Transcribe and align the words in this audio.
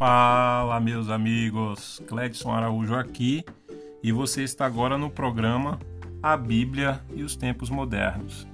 Fala, 0.00 0.80
meus 0.80 1.10
amigos. 1.10 2.02
Cledson 2.08 2.54
Araújo 2.54 2.94
aqui 2.94 3.44
e 4.02 4.10
você 4.10 4.42
está 4.42 4.64
agora 4.64 4.96
no 4.96 5.10
programa 5.10 5.78
A 6.22 6.38
Bíblia 6.38 7.02
e 7.14 7.22
os 7.22 7.36
Tempos 7.36 7.68
Modernos. 7.68 8.48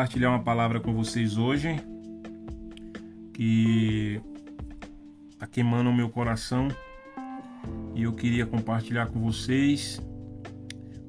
Compartilhar 0.00 0.30
uma 0.30 0.42
palavra 0.42 0.80
com 0.80 0.94
vocês 0.94 1.36
hoje 1.36 1.78
que 3.34 4.18
está 5.30 5.46
queimando 5.46 5.90
o 5.90 5.94
meu 5.94 6.08
coração 6.08 6.68
e 7.94 8.04
eu 8.04 8.14
queria 8.14 8.46
compartilhar 8.46 9.08
com 9.08 9.20
vocês. 9.20 10.00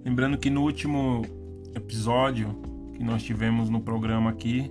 Lembrando 0.03 0.37
que 0.37 0.49
no 0.49 0.61
último 0.61 1.21
episódio 1.73 2.53
que 2.93 3.01
nós 3.01 3.23
tivemos 3.23 3.69
no 3.69 3.79
programa 3.79 4.29
aqui, 4.29 4.69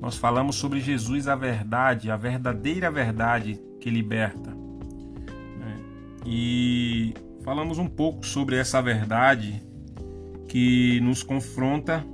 nós 0.00 0.16
falamos 0.16 0.54
sobre 0.54 0.78
Jesus, 0.78 1.26
a 1.26 1.34
verdade, 1.34 2.12
a 2.12 2.16
verdadeira 2.16 2.92
verdade 2.92 3.60
que 3.80 3.90
liberta. 3.90 4.50
Né? 4.50 5.76
E 6.24 7.12
falamos 7.42 7.76
um 7.76 7.88
pouco 7.88 8.24
sobre 8.24 8.54
essa 8.54 8.80
verdade 8.80 9.60
que 10.46 11.00
nos 11.00 11.24
confronta 11.24 12.06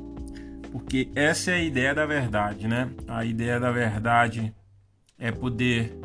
porque 0.74 1.08
essa 1.14 1.52
é 1.52 1.54
a 1.54 1.60
ideia 1.60 1.94
da 1.94 2.04
verdade, 2.04 2.66
né? 2.66 2.90
A 3.06 3.24
ideia 3.24 3.60
da 3.60 3.70
verdade 3.70 4.52
é 5.16 5.30
poder 5.30 5.96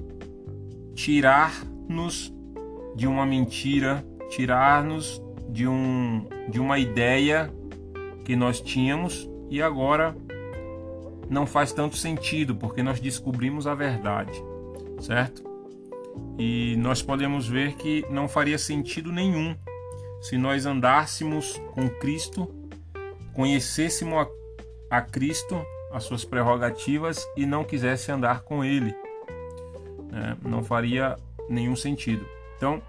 tirar-nos 0.94 2.32
de 2.96 3.08
uma 3.08 3.26
mentira, 3.26 4.06
tirar-nos 4.30 5.20
de, 5.50 5.68
um, 5.68 6.24
de 6.48 6.60
uma 6.60 6.78
ideia 6.78 7.52
que 8.24 8.36
nós 8.36 8.62
tínhamos 8.62 9.28
e 9.50 9.60
agora 9.60 10.16
não 11.28 11.48
faz 11.48 11.74
tanto 11.74 11.98
sentido 11.98 12.54
porque 12.54 12.84
nós 12.84 13.00
descobrimos 13.00 13.66
a 13.66 13.74
verdade, 13.74 14.40
certo? 15.00 15.44
E 16.38 16.76
nós 16.78 17.02
podemos 17.02 17.48
ver 17.48 17.74
que 17.74 18.06
não 18.12 18.28
faria 18.28 18.60
sentido 18.60 19.12
nenhum 19.12 19.56
se 20.22 20.38
nós 20.38 20.68
andássemos 20.68 21.60
com 21.74 21.90
Cristo, 21.90 22.48
conhecêssemos 23.34 24.20
a 24.20 24.39
a 24.90 25.02
Cristo 25.02 25.62
as 25.92 26.04
suas 26.04 26.24
prerrogativas 26.24 27.28
e 27.36 27.46
não 27.46 27.64
quisesse 27.64 28.12
andar 28.12 28.42
com 28.42 28.64
Ele. 28.64 28.94
É, 30.12 30.48
não 30.48 30.64
faria 30.64 31.16
nenhum 31.50 31.76
sentido. 31.76 32.26
Então, 32.56 32.82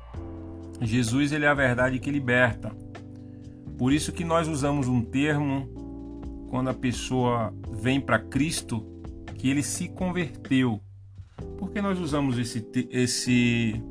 Jesus 0.81 1.33
ele 1.33 1.45
é 1.45 1.49
a 1.49 1.55
verdade 1.55 1.99
que 1.99 2.11
liberta. 2.11 2.73
Por 3.79 3.93
isso 3.93 4.13
que 4.13 4.25
nós 4.25 4.49
usamos 4.49 4.89
um 4.89 5.03
termo 5.03 5.69
quando 6.51 6.69
a 6.69 6.75
pessoa 6.75 7.55
vem 7.71 8.01
para 8.01 8.19
Cristo 8.19 8.85
que 9.37 9.49
ele 9.49 9.63
se 9.63 9.89
converteu. 9.89 10.81
Por 11.59 11.71
que 11.71 11.81
nós 11.81 11.99
usamos 11.99 12.39
esse, 12.39 12.67
esse, 12.91 13.83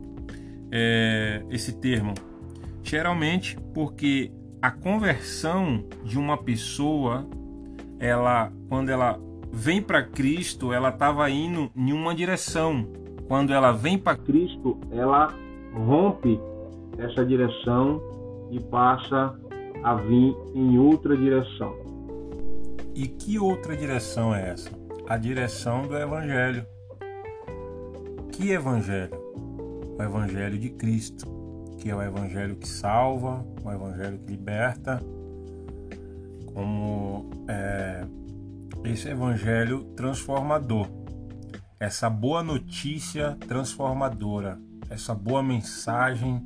é, 0.71 1.43
esse 1.49 1.73
termo? 1.73 2.13
Geralmente 2.83 3.57
porque 3.73 4.31
a 4.61 4.69
conversão 4.69 5.87
de 6.03 6.19
uma 6.19 6.37
pessoa 6.37 7.27
ela 7.99 8.51
quando 8.67 8.89
ela 8.89 9.19
vem 9.51 9.81
para 9.81 10.03
Cristo, 10.03 10.71
ela 10.71 10.89
estava 10.89 11.29
indo 11.29 11.69
em 11.75 11.91
uma 11.91 12.15
direção. 12.15 12.87
Quando 13.27 13.53
ela 13.53 13.71
vem 13.71 13.97
para 13.97 14.17
Cristo, 14.17 14.79
ela 14.91 15.33
rompe 15.73 16.39
essa 16.97 17.25
direção 17.25 18.01
e 18.51 18.59
passa 18.59 19.37
a 19.83 19.95
vir 19.95 20.35
em 20.53 20.77
outra 20.77 21.15
direção. 21.15 21.75
E 22.95 23.07
que 23.07 23.39
outra 23.39 23.75
direção 23.75 24.33
é 24.33 24.49
essa? 24.49 24.71
A 25.07 25.17
direção 25.17 25.83
do 25.83 25.95
Evangelho. 25.95 26.65
Que 28.31 28.51
Evangelho? 28.51 29.17
O 29.97 30.01
Evangelho 30.01 30.57
de 30.57 30.69
Cristo, 30.69 31.25
que 31.77 31.89
é 31.89 31.95
o 31.95 32.01
Evangelho 32.01 32.55
que 32.55 32.67
salva, 32.67 33.45
o 33.63 33.71
Evangelho 33.71 34.19
que 34.19 34.31
liberta, 34.31 35.01
como 36.53 37.29
é, 37.47 38.05
esse 38.83 39.09
evangelho 39.09 39.85
transformador, 39.95 40.87
essa 41.79 42.09
boa 42.09 42.43
notícia 42.43 43.37
transformadora, 43.47 44.59
essa 44.89 45.13
boa 45.13 45.41
mensagem 45.41 46.41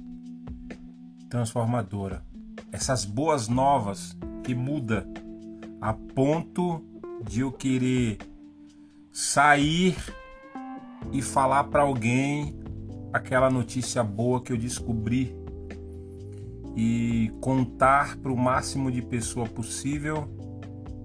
transformadora, 1.29 2.23
essas 2.71 3.05
boas 3.05 3.47
novas 3.47 4.17
que 4.43 4.53
muda 4.53 5.07
a 5.81 5.93
ponto 5.93 6.83
de 7.27 7.41
eu 7.41 7.51
querer 7.51 8.17
sair 9.11 9.95
e 11.11 11.21
falar 11.21 11.65
para 11.65 11.83
alguém 11.83 12.59
aquela 13.11 13.49
notícia 13.49 14.03
boa 14.03 14.41
que 14.41 14.51
eu 14.51 14.57
descobri 14.57 15.42
e 16.75 17.31
contar 17.39 18.17
para 18.17 18.31
o 18.31 18.37
máximo 18.37 18.91
de 18.91 19.01
pessoa 19.01 19.47
possível 19.47 20.27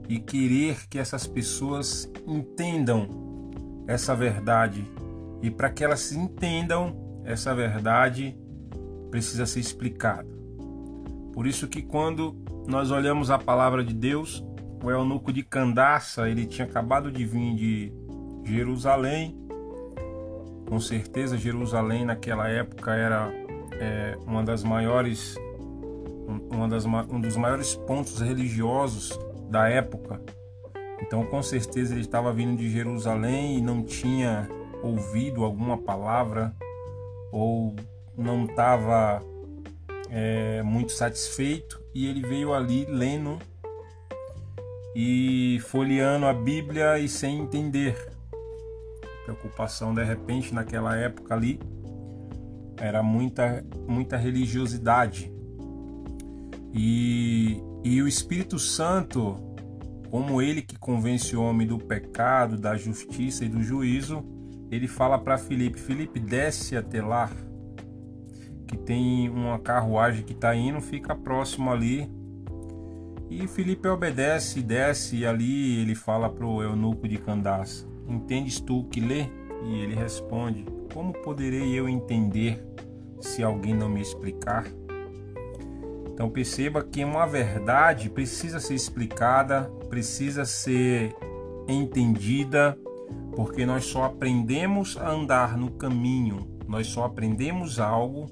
e 0.09 0.19
querer 0.19 0.89
que 0.89 0.99
essas 0.99 1.27
pessoas 1.27 2.11
entendam 2.27 3.09
essa 3.87 4.15
verdade. 4.15 4.87
E 5.43 5.51
para 5.51 5.71
que 5.71 5.85
elas 5.85 6.13
entendam 6.13 7.23
essa 7.25 7.55
verdade, 7.55 8.37
precisa 9.11 9.45
ser 9.45 9.61
explicada. 9.61 10.27
Por 11.33 11.47
isso 11.47 11.69
que 11.69 11.83
quando 11.83 12.35
nós 12.67 12.91
olhamos 12.91 13.31
a 13.31 13.39
palavra 13.39 13.85
de 13.85 13.95
Deus, 13.95 14.45
o 14.83 14.91
eunuco 14.91 15.33
de 15.33 15.43
Candaça, 15.43 16.29
ele 16.29 16.47
tinha 16.47 16.67
acabado 16.67 17.11
de 17.13 17.25
vir 17.25 17.55
de 17.55 17.93
Jerusalém. 18.45 19.37
Com 20.67 20.81
certeza 20.81 21.37
Jerusalém 21.37 22.05
naquela 22.05 22.49
época 22.49 22.95
era 22.95 23.31
é, 23.73 24.19
uma 24.27 24.43
das 24.43 24.63
maiores 24.63 25.37
uma 26.29 26.69
das, 26.69 26.85
um 26.85 27.21
dos 27.21 27.37
maiores 27.37 27.75
pontos 27.75 28.21
religiosos 28.21 29.19
da 29.51 29.69
época. 29.69 30.21
Então, 31.01 31.25
com 31.25 31.43
certeza, 31.43 31.95
ele 31.95 32.03
estava 32.03 32.33
vindo 32.33 32.57
de 32.57 32.71
Jerusalém 32.71 33.59
e 33.59 33.63
não 33.63 33.83
tinha 33.83 34.49
ouvido 34.83 35.45
alguma 35.45 35.79
palavra 35.79 36.55
ou 37.33 37.75
não 38.17 38.45
estava 38.45 39.23
é, 40.11 40.63
muito 40.63 40.93
satisfeito 40.93 41.83
e 41.95 42.07
ele 42.07 42.21
veio 42.21 42.53
ali 42.53 42.85
lendo 42.85 43.39
e 44.95 45.61
folheando 45.67 46.27
a 46.27 46.33
Bíblia 46.33 46.99
e 46.99 47.09
sem 47.09 47.39
entender. 47.39 48.11
Preocupação 49.25 49.95
de 49.95 50.03
repente 50.03 50.55
naquela 50.55 50.97
época 50.97 51.35
ali 51.35 51.61
era 52.77 53.03
muita 53.03 53.65
muita 53.87 54.17
religiosidade 54.17 55.31
e, 56.73 57.63
e 57.85 58.03
o 58.03 58.09
Espírito 58.09 58.59
Santo, 58.59 59.37
como 60.11 60.43
ele 60.43 60.63
que 60.63 60.79
convence 60.79 61.35
o 61.37 61.43
homem 61.43 61.67
do 61.67 61.79
pecado, 61.79 62.57
da 62.57 62.77
justiça 62.77 63.45
e 63.45 63.49
do 63.49 63.63
juízo, 63.63 64.25
ele 64.71 64.87
fala 64.87 65.19
para 65.19 65.39
Filipe: 65.39 65.79
Filipe, 65.79 66.21
desce 66.21 66.77
até 66.77 67.03
lá, 67.03 67.31
que 68.67 68.77
tem 68.77 69.29
uma 69.29 69.59
carruagem 69.59 70.25
que 70.25 70.33
está 70.33 70.55
indo, 70.55 70.81
fica 70.81 71.15
próximo 71.15 71.71
ali. 71.71 72.11
E 73.31 73.47
Filipe 73.47 73.87
obedece, 73.89 74.63
desce 74.63 75.17
e 75.17 75.27
ali 75.27 75.81
ele 75.81 75.95
fala 75.95 76.31
para 76.31 76.47
o 76.47 76.63
eunuco 76.63 77.09
de 77.09 77.19
Candaça: 77.19 77.87
Entendes 78.07 78.61
tu 78.61 78.85
que 78.85 79.01
lê? 79.01 79.27
E 79.65 79.81
ele 79.81 79.95
responde: 79.95 80.65
Como 80.93 81.13
poderei 81.13 81.79
eu 81.79 81.89
entender 81.89 82.65
se 83.21 83.43
alguém 83.43 83.75
não 83.75 83.89
me 83.89 84.01
explicar? 84.01 84.65
Então 86.19 86.29
perceba 86.29 86.83
que 86.83 87.05
uma 87.05 87.27
verdade 87.27 88.11
precisa 88.11 88.59
ser 88.59 88.75
explicada, 88.75 89.71
precisa 89.89 90.45
ser 90.45 91.15
entendida, 91.69 92.77
porque 93.37 93.65
nós 93.65 93.85
só 93.85 94.03
aprendemos 94.03 94.97
a 94.97 95.13
andar 95.13 95.57
no 95.57 95.71
caminho, 95.71 96.59
nós 96.67 96.89
só 96.89 97.05
aprendemos 97.05 97.79
algo 97.79 98.27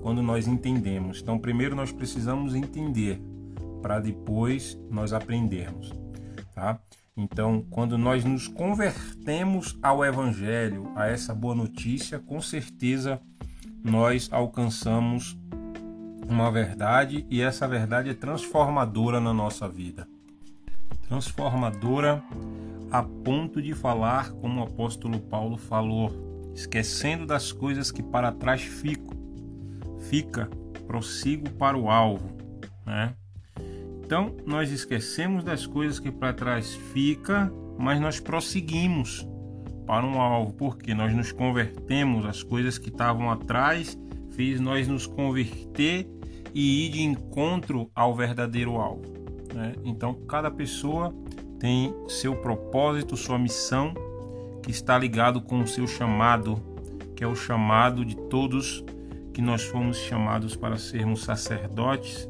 quando 0.00 0.22
nós 0.22 0.48
entendemos. 0.48 1.20
Então 1.20 1.38
primeiro 1.38 1.76
nós 1.76 1.92
precisamos 1.92 2.54
entender 2.54 3.20
para 3.82 4.00
depois 4.00 4.80
nós 4.90 5.12
aprendermos, 5.12 5.92
tá? 6.54 6.80
Então, 7.14 7.62
quando 7.68 7.98
nós 7.98 8.24
nos 8.24 8.48
convertemos 8.48 9.78
ao 9.82 10.02
evangelho, 10.02 10.90
a 10.96 11.08
essa 11.08 11.34
boa 11.34 11.54
notícia, 11.54 12.18
com 12.18 12.40
certeza 12.40 13.20
nós 13.84 14.30
alcançamos 14.32 15.36
uma 16.28 16.50
verdade 16.50 17.26
e 17.30 17.40
essa 17.40 17.66
verdade 17.66 18.10
é 18.10 18.14
transformadora 18.14 19.20
na 19.20 19.32
nossa 19.32 19.68
vida. 19.68 20.06
Transformadora 21.08 22.22
a 22.90 23.02
ponto 23.02 23.60
de 23.60 23.74
falar 23.74 24.30
como 24.32 24.60
o 24.60 24.64
apóstolo 24.64 25.18
Paulo 25.20 25.56
falou, 25.56 26.12
esquecendo 26.54 27.26
das 27.26 27.52
coisas 27.52 27.90
que 27.90 28.02
para 28.02 28.32
trás 28.32 28.62
fico, 28.62 29.14
fica, 30.08 30.48
prossigo 30.86 31.50
para 31.50 31.76
o 31.76 31.90
alvo, 31.90 32.36
né? 32.86 33.14
Então, 34.04 34.34
nós 34.46 34.70
esquecemos 34.70 35.44
das 35.44 35.66
coisas 35.66 36.00
que 36.00 36.10
para 36.10 36.32
trás 36.32 36.74
fica, 36.74 37.52
mas 37.78 38.00
nós 38.00 38.18
prosseguimos 38.18 39.26
para 39.86 40.04
um 40.04 40.18
alvo, 40.18 40.54
porque 40.54 40.94
nós 40.94 41.14
nos 41.14 41.30
convertemos, 41.30 42.24
as 42.24 42.42
coisas 42.42 42.78
que 42.78 42.88
estavam 42.88 43.30
atrás 43.30 43.98
fez 44.30 44.60
nós 44.60 44.88
nos 44.88 45.06
converter 45.06 46.08
e 46.54 46.86
ir 46.86 46.90
de 46.90 47.02
encontro 47.02 47.90
ao 47.94 48.14
verdadeiro 48.14 48.76
alvo. 48.76 49.02
Né? 49.54 49.74
Então, 49.84 50.14
cada 50.26 50.50
pessoa 50.50 51.14
tem 51.58 51.94
seu 52.08 52.36
propósito, 52.36 53.16
sua 53.16 53.38
missão, 53.38 53.92
que 54.62 54.70
está 54.70 54.98
ligado 54.98 55.40
com 55.40 55.60
o 55.60 55.66
seu 55.66 55.86
chamado, 55.86 56.62
que 57.16 57.24
é 57.24 57.26
o 57.26 57.34
chamado 57.34 58.04
de 58.04 58.16
todos 58.28 58.84
que 59.32 59.42
nós 59.42 59.62
fomos 59.64 59.98
chamados 59.98 60.56
para 60.56 60.76
sermos 60.76 61.22
sacerdotes, 61.22 62.28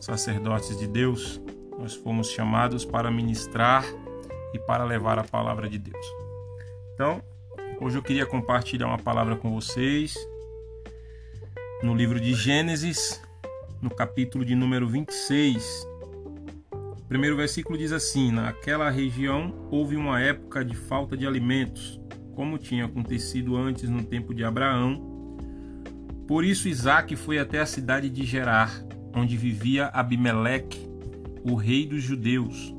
sacerdotes 0.00 0.78
de 0.78 0.86
Deus. 0.86 1.40
Nós 1.78 1.94
fomos 1.94 2.30
chamados 2.30 2.84
para 2.84 3.10
ministrar 3.10 3.84
e 4.54 4.58
para 4.58 4.84
levar 4.84 5.18
a 5.18 5.24
palavra 5.24 5.68
de 5.68 5.78
Deus. 5.78 6.06
Então, 6.94 7.22
hoje 7.80 7.98
eu 7.98 8.02
queria 8.02 8.26
compartilhar 8.26 8.86
uma 8.86 8.98
palavra 8.98 9.36
com 9.36 9.52
vocês 9.52 10.14
no 11.82 11.94
livro 11.94 12.18
de 12.18 12.34
Gênesis, 12.34 13.20
no 13.80 13.90
capítulo 13.90 14.44
de 14.44 14.54
número 14.54 14.88
26. 14.88 15.86
O 16.72 17.08
primeiro 17.08 17.36
versículo 17.36 17.78
diz 17.78 17.92
assim: 17.92 18.30
Naquela 18.32 18.90
região 18.90 19.68
houve 19.70 19.96
uma 19.96 20.20
época 20.20 20.64
de 20.64 20.76
falta 20.76 21.16
de 21.16 21.26
alimentos, 21.26 22.00
como 22.34 22.58
tinha 22.58 22.86
acontecido 22.86 23.56
antes 23.56 23.88
no 23.88 24.02
tempo 24.02 24.34
de 24.34 24.44
Abraão. 24.44 25.14
Por 26.26 26.44
isso 26.44 26.68
Isaac 26.68 27.14
foi 27.14 27.38
até 27.38 27.60
a 27.60 27.66
cidade 27.66 28.10
de 28.10 28.24
Gerar, 28.24 28.84
onde 29.14 29.36
vivia 29.36 29.86
Abimeleque, 29.86 30.88
o 31.44 31.54
rei 31.54 31.86
dos 31.86 32.02
judeus. 32.02 32.74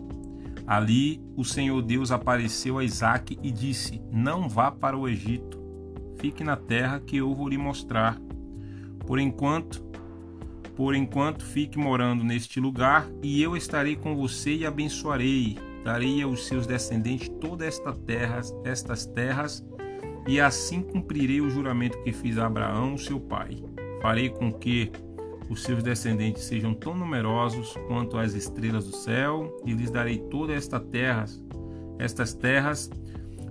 Ali 0.66 1.22
o 1.38 1.46
Senhor 1.46 1.82
Deus 1.82 2.12
apareceu 2.12 2.78
a 2.78 2.84
Isaac 2.84 3.40
e 3.42 3.52
disse: 3.52 4.02
Não 4.12 4.50
vá 4.50 4.70
para 4.70 4.98
o 4.98 5.08
Egito, 5.08 5.58
fique 6.18 6.44
na 6.44 6.58
terra 6.58 7.00
que 7.00 7.16
eu 7.16 7.34
vou 7.34 7.48
lhe 7.48 7.58
mostrar. 7.58 8.20
Por 9.06 9.20
enquanto, 9.20 9.82
por 10.78 10.94
enquanto, 10.94 11.44
fique 11.44 11.76
morando 11.80 12.24
neste 12.24 12.60
lugar, 12.60 13.10
e 13.24 13.42
eu 13.42 13.58
estarei 13.58 13.96
com 13.96 14.16
você 14.16 14.58
e 14.58 14.66
abençoarei. 14.66 15.58
Darei 15.84 16.22
aos 16.22 16.46
seus 16.46 16.68
descendentes 16.68 17.30
toda 17.42 17.66
esta 17.66 17.92
terra, 17.92 18.42
estas 18.64 19.08
terras, 19.08 19.66
e 20.28 20.40
assim 20.40 20.84
cumprirei 20.84 21.42
o 21.42 21.50
juramento 21.50 22.00
que 22.04 22.14
fiz 22.14 22.38
a 22.38 22.46
Abraão, 22.46 22.96
seu 22.96 23.20
pai. 23.20 23.58
Farei 24.04 24.30
com 24.30 24.54
que 24.54 24.92
os 25.50 25.64
seus 25.64 25.82
descendentes 25.82 26.44
sejam 26.44 26.76
tão 26.76 26.96
numerosos 26.96 27.74
quanto 27.88 28.16
as 28.16 28.36
estrelas 28.36 28.86
do 28.86 28.96
céu, 28.96 29.60
e 29.66 29.74
lhes 29.74 29.90
darei 29.90 30.20
toda 30.30 30.54
esta 30.54 30.80
terra, 30.80 31.26
estas 31.98 32.36
terras, 32.36 32.88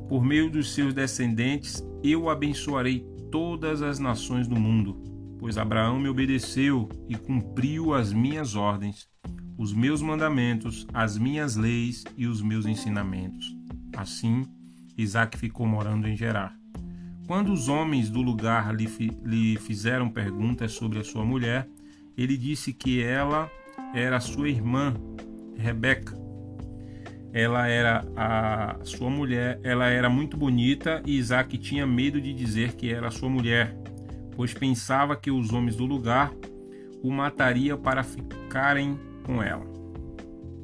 por 0.08 0.24
meio 0.24 0.48
dos 0.48 0.72
seus 0.72 0.94
descendentes, 0.94 1.84
eu 2.04 2.30
abençoarei 2.30 3.04
todas 3.32 3.82
as 3.82 3.98
nações 3.98 4.46
do 4.46 4.54
mundo 4.54 5.15
pois 5.38 5.58
Abraão 5.58 5.98
me 5.98 6.08
obedeceu 6.08 6.88
e 7.08 7.16
cumpriu 7.16 7.94
as 7.94 8.12
minhas 8.12 8.54
ordens, 8.54 9.08
os 9.58 9.72
meus 9.72 10.02
mandamentos, 10.02 10.86
as 10.92 11.16
minhas 11.16 11.56
leis 11.56 12.04
e 12.16 12.26
os 12.26 12.42
meus 12.42 12.66
ensinamentos. 12.66 13.56
Assim, 13.96 14.44
Isaac 14.96 15.36
ficou 15.38 15.66
morando 15.66 16.08
em 16.08 16.16
Gerar. 16.16 16.54
Quando 17.26 17.52
os 17.52 17.68
homens 17.68 18.08
do 18.08 18.22
lugar 18.22 18.74
lhe, 18.74 18.88
lhe 19.24 19.56
fizeram 19.56 20.08
perguntas 20.08 20.72
sobre 20.72 20.98
a 20.98 21.04
sua 21.04 21.24
mulher, 21.24 21.68
ele 22.16 22.36
disse 22.36 22.72
que 22.72 23.02
ela 23.02 23.50
era 23.94 24.20
sua 24.20 24.48
irmã, 24.48 24.94
Rebeca. 25.56 26.14
Ela 27.32 27.66
era 27.66 28.06
a 28.16 28.78
sua 28.84 29.10
mulher, 29.10 29.60
ela 29.62 29.86
era 29.88 30.08
muito 30.08 30.36
bonita 30.36 31.02
e 31.04 31.18
Isaac 31.18 31.58
tinha 31.58 31.86
medo 31.86 32.20
de 32.20 32.32
dizer 32.32 32.74
que 32.74 32.90
era 32.90 33.10
sua 33.10 33.28
mulher, 33.28 33.76
pois 34.36 34.54
pensava 34.54 35.16
que 35.16 35.30
os 35.30 35.52
homens 35.52 35.74
do 35.74 35.86
lugar 35.86 36.32
o 37.02 37.10
matariam 37.10 37.78
para 37.78 38.02
ficarem 38.02 38.98
com 39.24 39.42
ela. 39.42 39.64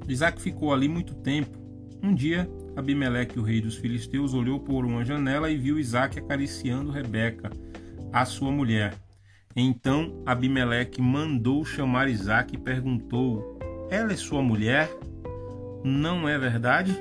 Isaac 0.08 0.40
ficou 0.40 0.72
ali 0.72 0.88
muito 0.88 1.14
tempo. 1.14 1.58
Um 2.02 2.14
dia, 2.14 2.48
Abimeleque, 2.76 3.38
o 3.38 3.42
rei 3.42 3.60
dos 3.60 3.76
filisteus, 3.76 4.34
olhou 4.34 4.60
por 4.60 4.84
uma 4.84 5.04
janela 5.04 5.50
e 5.50 5.56
viu 5.56 5.78
Isaac 5.78 6.18
acariciando 6.18 6.90
Rebeca, 6.90 7.50
a 8.12 8.24
sua 8.24 8.50
mulher. 8.50 8.94
Então 9.54 10.22
Abimeleque 10.26 11.00
mandou 11.00 11.64
chamar 11.64 12.08
Isaac 12.08 12.54
e 12.54 12.58
perguntou: 12.58 13.58
Ela 13.90 14.12
é 14.12 14.16
sua 14.16 14.42
mulher? 14.42 14.90
Não 15.84 16.28
é 16.28 16.38
verdade? 16.38 16.96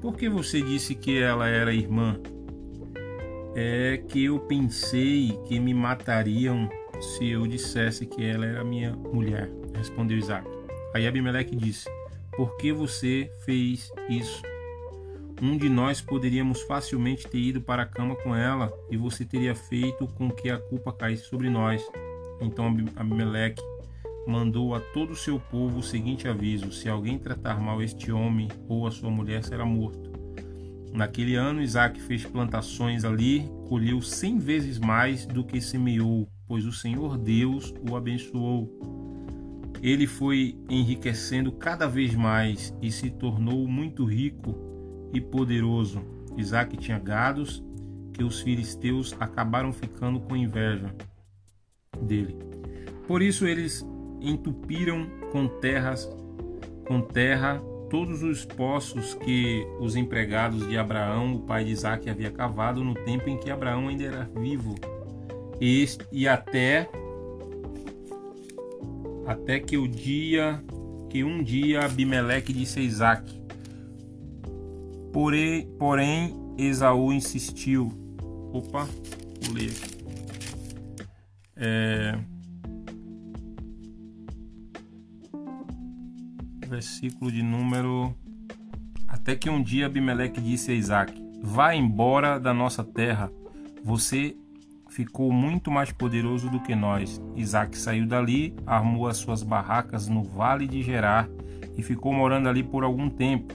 Por 0.00 0.16
que 0.16 0.28
você 0.28 0.62
disse 0.62 0.94
que 0.94 1.18
ela 1.18 1.46
era 1.46 1.74
irmã? 1.74 2.18
É 3.54 3.96
que 3.96 4.24
eu 4.24 4.38
pensei 4.40 5.38
que 5.46 5.58
me 5.58 5.74
matariam 5.74 6.68
se 7.00 7.28
eu 7.30 7.46
dissesse 7.46 8.06
que 8.06 8.24
ela 8.24 8.44
era 8.44 8.64
minha 8.64 8.94
mulher, 8.94 9.50
respondeu 9.74 10.18
Isaac. 10.18 10.46
Aí 10.94 11.06
Abimeleque 11.06 11.56
disse: 11.56 11.88
Por 12.36 12.56
que 12.56 12.72
você 12.72 13.30
fez 13.44 13.90
isso? 14.08 14.42
Um 15.42 15.56
de 15.56 15.70
nós 15.70 16.02
poderíamos 16.02 16.60
facilmente 16.62 17.26
ter 17.26 17.38
ido 17.38 17.62
para 17.62 17.84
a 17.84 17.86
cama 17.86 18.14
com 18.16 18.36
ela 18.36 18.70
e 18.90 18.96
você 18.96 19.24
teria 19.24 19.54
feito 19.54 20.06
com 20.06 20.30
que 20.30 20.50
a 20.50 20.58
culpa 20.58 20.92
caísse 20.92 21.24
sobre 21.24 21.48
nós. 21.48 21.82
Então 22.40 22.66
Abimeleque 22.96 23.62
mandou 24.26 24.74
a 24.74 24.80
todo 24.80 25.12
o 25.12 25.16
seu 25.16 25.40
povo 25.40 25.78
o 25.78 25.82
seguinte 25.82 26.28
aviso: 26.28 26.70
Se 26.70 26.88
alguém 26.88 27.18
tratar 27.18 27.58
mal 27.58 27.82
este 27.82 28.12
homem 28.12 28.48
ou 28.68 28.86
a 28.86 28.90
sua 28.90 29.10
mulher, 29.10 29.42
será 29.42 29.64
morto. 29.64 30.09
Naquele 30.92 31.36
ano, 31.36 31.62
Isaac 31.62 32.00
fez 32.00 32.24
plantações 32.24 33.04
ali, 33.04 33.48
colheu 33.68 34.02
cem 34.02 34.38
vezes 34.38 34.78
mais 34.78 35.24
do 35.24 35.44
que 35.44 35.60
semeou, 35.60 36.28
pois 36.46 36.66
o 36.66 36.72
Senhor 36.72 37.16
Deus 37.16 37.72
o 37.88 37.96
abençoou. 37.96 38.68
Ele 39.82 40.06
foi 40.06 40.58
enriquecendo 40.68 41.52
cada 41.52 41.86
vez 41.86 42.14
mais 42.14 42.74
e 42.82 42.90
se 42.90 43.08
tornou 43.10 43.66
muito 43.66 44.04
rico 44.04 44.54
e 45.12 45.20
poderoso. 45.20 46.02
Isaac 46.36 46.76
tinha 46.76 46.98
gados 46.98 47.62
que 48.12 48.22
os 48.22 48.40
filisteus 48.40 49.14
acabaram 49.18 49.72
ficando 49.72 50.20
com 50.20 50.36
inveja 50.36 50.94
dele. 52.02 52.36
Por 53.06 53.22
isso 53.22 53.46
eles 53.46 53.86
entupiram 54.20 55.06
com 55.32 55.48
terras 55.48 56.08
com 56.90 57.00
terra 57.00 57.62
todos 57.90 58.22
os 58.22 58.44
poços 58.44 59.14
que 59.14 59.66
os 59.80 59.96
empregados 59.96 60.66
de 60.68 60.78
Abraão, 60.78 61.34
o 61.34 61.40
pai 61.40 61.64
de 61.64 61.72
Isaac, 61.72 62.08
havia 62.08 62.30
cavado 62.30 62.84
no 62.84 62.94
tempo 62.94 63.28
em 63.28 63.36
que 63.36 63.50
Abraão 63.50 63.88
ainda 63.88 64.04
era 64.04 64.30
vivo. 64.38 64.76
E, 65.60 65.86
e 66.10 66.26
até 66.26 66.88
até 69.26 69.60
que 69.60 69.76
o 69.76 69.86
dia 69.86 70.62
que 71.10 71.24
um 71.24 71.42
dia 71.42 71.84
Abimeleque 71.84 72.52
disse 72.52 72.78
a 72.78 72.82
Isaac. 72.82 73.42
Porém, 75.12 75.66
porém 75.76 76.36
Esaú 76.56 77.12
insistiu. 77.12 77.92
Opa, 78.52 78.88
vou 79.42 79.54
ler 79.54 79.70
aqui. 79.70 80.00
É, 81.56 82.18
versículo 86.70 87.32
de 87.32 87.42
número. 87.42 88.14
Até 89.08 89.34
que 89.34 89.50
um 89.50 89.60
dia 89.60 89.86
Abimeleque 89.86 90.40
disse 90.40 90.70
a 90.70 90.74
Isaac: 90.74 91.12
Vá 91.42 91.74
embora 91.74 92.38
da 92.38 92.54
nossa 92.54 92.84
terra, 92.84 93.30
você 93.82 94.36
ficou 94.88 95.32
muito 95.32 95.70
mais 95.70 95.90
poderoso 95.92 96.48
do 96.48 96.60
que 96.60 96.74
nós. 96.74 97.20
Isaac 97.34 97.76
saiu 97.76 98.06
dali, 98.06 98.54
armou 98.64 99.08
as 99.08 99.16
suas 99.16 99.42
barracas 99.42 100.06
no 100.06 100.22
vale 100.22 100.66
de 100.66 100.82
Gerar 100.82 101.28
e 101.76 101.82
ficou 101.82 102.12
morando 102.12 102.48
ali 102.48 102.62
por 102.62 102.84
algum 102.84 103.10
tempo. 103.10 103.52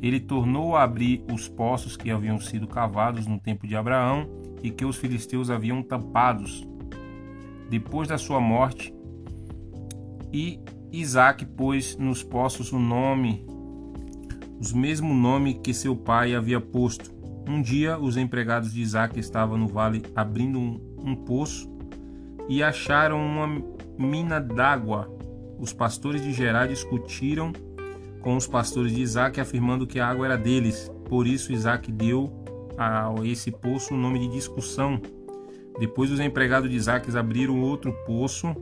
Ele 0.00 0.20
tornou 0.20 0.76
a 0.76 0.82
abrir 0.82 1.24
os 1.32 1.48
poços 1.48 1.96
que 1.96 2.10
haviam 2.10 2.38
sido 2.38 2.66
cavados 2.66 3.26
no 3.26 3.38
tempo 3.38 3.66
de 3.66 3.76
Abraão 3.76 4.28
e 4.62 4.70
que 4.70 4.84
os 4.84 4.96
filisteus 4.96 5.50
haviam 5.50 5.82
tampados. 5.82 6.66
Depois 7.68 8.08
da 8.08 8.18
sua 8.18 8.40
morte, 8.40 8.92
e 10.32 10.60
Isaac 10.92 11.46
pôs 11.46 11.96
nos 11.96 12.22
poços 12.22 12.70
o 12.70 12.78
nome, 12.78 13.46
os 14.60 14.74
mesmo 14.74 15.14
nome 15.14 15.54
que 15.54 15.72
seu 15.72 15.96
pai 15.96 16.34
havia 16.34 16.60
posto. 16.60 17.10
Um 17.48 17.62
dia, 17.62 17.98
os 17.98 18.18
empregados 18.18 18.72
de 18.74 18.82
Isaac 18.82 19.18
estavam 19.18 19.56
no 19.56 19.66
vale 19.66 20.02
abrindo 20.14 20.58
um, 20.58 20.80
um 20.98 21.16
poço 21.16 21.68
e 22.46 22.62
acharam 22.62 23.18
uma 23.18 23.48
mina 23.98 24.38
d'água. 24.38 25.10
Os 25.58 25.72
pastores 25.72 26.22
de 26.22 26.32
Gerar 26.32 26.66
discutiram 26.66 27.52
com 28.20 28.36
os 28.36 28.46
pastores 28.46 28.94
de 28.94 29.00
Isaac, 29.00 29.40
afirmando 29.40 29.86
que 29.86 29.98
a 29.98 30.06
água 30.06 30.26
era 30.26 30.36
deles. 30.36 30.92
Por 31.08 31.26
isso, 31.26 31.52
Isaac 31.52 31.90
deu 31.90 32.30
a 32.76 33.12
esse 33.24 33.50
poço 33.50 33.94
o 33.94 33.96
nome 33.96 34.18
de 34.18 34.28
discussão. 34.28 35.00
Depois, 35.78 36.10
os 36.10 36.20
empregados 36.20 36.70
de 36.70 36.76
Isaac 36.76 37.16
abriram 37.16 37.62
outro 37.62 37.92
poço 38.04 38.54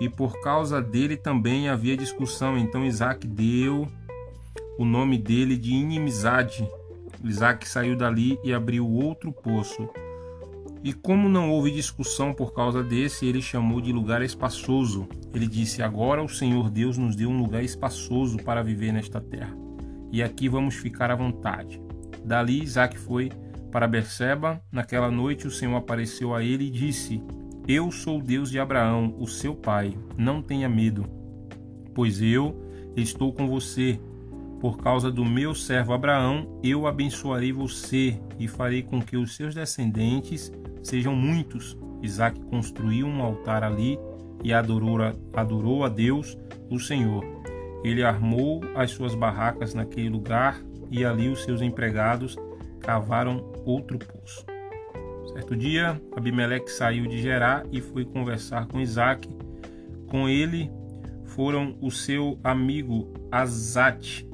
e 0.00 0.08
por 0.08 0.40
causa 0.40 0.80
dele 0.80 1.16
também 1.16 1.68
havia 1.68 1.96
discussão. 1.96 2.58
Então, 2.58 2.84
Isaac 2.84 3.26
deu 3.26 3.88
o 4.78 4.84
nome 4.84 5.18
dele 5.18 5.56
de 5.56 5.72
inimizade. 5.72 6.68
Isaac 7.24 7.66
saiu 7.68 7.96
dali 7.96 8.38
e 8.44 8.52
abriu 8.52 8.88
outro 8.88 9.32
poço. 9.32 9.88
E 10.84 10.92
como 10.92 11.28
não 11.28 11.50
houve 11.50 11.70
discussão 11.70 12.32
por 12.32 12.54
causa 12.54 12.82
desse, 12.82 13.26
ele 13.26 13.42
chamou 13.42 13.80
de 13.80 13.92
lugar 13.92 14.22
espaçoso. 14.22 15.08
Ele 15.34 15.46
disse: 15.46 15.82
Agora 15.82 16.22
o 16.22 16.28
Senhor 16.28 16.70
Deus 16.70 16.96
nos 16.96 17.16
deu 17.16 17.28
um 17.28 17.38
lugar 17.38 17.64
espaçoso 17.64 18.36
para 18.38 18.62
viver 18.62 18.92
nesta 18.92 19.20
terra, 19.20 19.56
e 20.12 20.22
aqui 20.22 20.48
vamos 20.48 20.76
ficar 20.76 21.10
à 21.10 21.16
vontade. 21.16 21.80
Dali 22.24 22.62
Isaac 22.62 22.96
foi 22.98 23.32
para 23.72 23.88
Berseba. 23.88 24.62
Naquela 24.70 25.10
noite 25.10 25.46
o 25.46 25.50
Senhor 25.50 25.76
apareceu 25.76 26.34
a 26.34 26.44
ele 26.44 26.66
e 26.66 26.70
disse: 26.70 27.20
Eu 27.68 27.90
sou 27.90 28.20
o 28.20 28.22
Deus 28.22 28.48
de 28.48 28.60
Abraão, 28.60 29.16
o 29.18 29.26
seu 29.26 29.52
pai. 29.52 29.92
Não 30.16 30.40
tenha 30.40 30.68
medo, 30.68 31.04
pois 31.92 32.22
eu 32.22 32.54
estou 32.94 33.32
com 33.32 33.48
você. 33.48 33.98
Por 34.60 34.78
causa 34.78 35.10
do 35.10 35.24
meu 35.24 35.52
servo 35.52 35.92
Abraão, 35.92 36.60
eu 36.62 36.86
abençoarei 36.86 37.52
você 37.52 38.20
e 38.38 38.46
farei 38.46 38.84
com 38.84 39.02
que 39.02 39.16
os 39.16 39.34
seus 39.34 39.52
descendentes 39.52 40.52
sejam 40.80 41.16
muitos. 41.16 41.76
Isaac 42.00 42.40
construiu 42.44 43.04
um 43.04 43.20
altar 43.20 43.64
ali 43.64 43.98
e 44.44 44.52
adorou 44.52 45.02
a, 45.02 45.12
adorou 45.34 45.82
a 45.82 45.88
Deus, 45.88 46.38
o 46.70 46.78
Senhor. 46.78 47.24
Ele 47.82 48.04
armou 48.04 48.60
as 48.76 48.92
suas 48.92 49.16
barracas 49.16 49.74
naquele 49.74 50.08
lugar 50.08 50.62
e 50.88 51.04
ali 51.04 51.28
os 51.28 51.42
seus 51.42 51.60
empregados 51.60 52.36
cavaram 52.80 53.52
outro 53.64 53.98
poço. 53.98 54.55
Certo 55.36 55.54
dia, 55.54 56.00
Abimeleque 56.16 56.72
saiu 56.72 57.06
de 57.06 57.20
Gerá 57.20 57.62
e 57.70 57.82
foi 57.82 58.06
conversar 58.06 58.66
com 58.68 58.80
Isaac. 58.80 59.28
Com 60.06 60.26
ele 60.26 60.70
foram 61.26 61.76
o 61.82 61.90
seu 61.90 62.40
amigo 62.42 63.12
Azate 63.30 64.26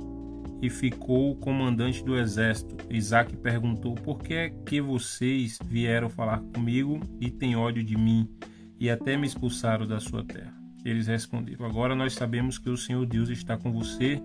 e 0.63 0.71
ficou 0.71 1.33
o 1.33 1.35
comandante 1.35 2.05
do 2.05 2.17
exército. 2.17 2.77
Isaac 2.89 3.37
perguntou: 3.37 3.97
Por 3.97 4.21
que 4.23 4.33
é 4.33 4.51
que 4.65 4.81
vocês 4.81 5.59
vieram 5.65 6.09
falar 6.09 6.39
comigo 6.55 7.01
e 7.21 7.33
têm 7.33 7.57
ódio 7.57 7.83
de 7.83 7.99
mim 7.99 8.31
e 8.79 8.89
até 8.89 9.17
me 9.17 9.27
expulsaram 9.27 9.85
da 9.85 9.99
sua 9.99 10.23
terra? 10.23 10.55
Eles 10.85 11.09
responderam: 11.09 11.67
Agora 11.67 11.97
nós 11.97 12.13
sabemos 12.13 12.59
que 12.59 12.71
o 12.71 12.77
Senhor 12.77 13.05
Deus 13.07 13.29
está 13.29 13.57
com 13.57 13.73
você 13.73 14.23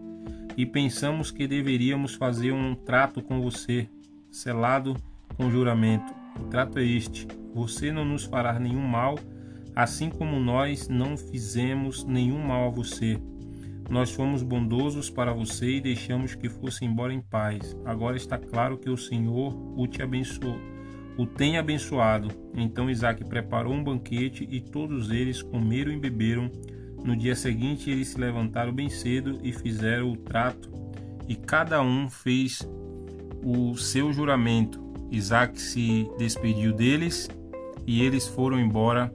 e 0.55 0.63
pensamos 0.63 1.31
que 1.31 1.47
deveríamos 1.47 2.13
fazer 2.13 2.51
um 2.51 2.75
trato 2.75 3.19
com 3.23 3.41
você, 3.41 3.89
selado 4.29 4.95
com 5.35 5.49
juramento. 5.49 6.16
É 6.75 6.83
este: 6.83 7.27
você 7.53 7.91
não 7.91 8.05
nos 8.05 8.23
fará 8.25 8.59
nenhum 8.59 8.81
mal, 8.81 9.17
assim 9.75 10.09
como 10.09 10.39
nós 10.39 10.87
não 10.87 11.17
fizemos 11.17 12.03
nenhum 12.03 12.39
mal 12.39 12.67
a 12.67 12.71
você. 12.71 13.19
Nós 13.89 14.11
fomos 14.11 14.43
bondosos 14.43 15.09
para 15.09 15.33
você 15.33 15.77
e 15.77 15.81
deixamos 15.81 16.35
que 16.35 16.49
fosse 16.49 16.83
embora 16.83 17.13
em 17.13 17.21
paz. 17.21 17.75
Agora 17.85 18.17
está 18.17 18.37
claro 18.37 18.77
que 18.77 18.89
o 18.89 18.97
Senhor 18.97 19.55
o 19.77 19.87
te 19.87 20.01
abençoou, 20.01 20.59
o 21.17 21.25
tem 21.25 21.57
abençoado. 21.57 22.27
Então 22.55 22.89
Isaac 22.89 23.23
preparou 23.25 23.73
um 23.73 23.83
banquete 23.83 24.47
e 24.49 24.59
todos 24.59 25.09
eles 25.09 25.41
comeram 25.41 25.91
e 25.91 25.97
beberam. 25.97 26.51
No 27.03 27.15
dia 27.15 27.35
seguinte 27.35 27.89
eles 27.89 28.09
se 28.09 28.19
levantaram 28.19 28.73
bem 28.73 28.89
cedo 28.89 29.39
e 29.41 29.53
fizeram 29.53 30.11
o 30.11 30.17
trato, 30.17 30.69
e 31.27 31.35
cada 31.35 31.81
um 31.81 32.09
fez 32.09 32.67
o 33.43 33.75
seu 33.77 34.11
juramento. 34.11 34.86
Isaac 35.11 35.59
se 35.59 36.09
despediu 36.17 36.73
deles 36.73 37.29
e 37.85 38.03
eles 38.03 38.27
foram 38.27 38.59
embora 38.59 39.13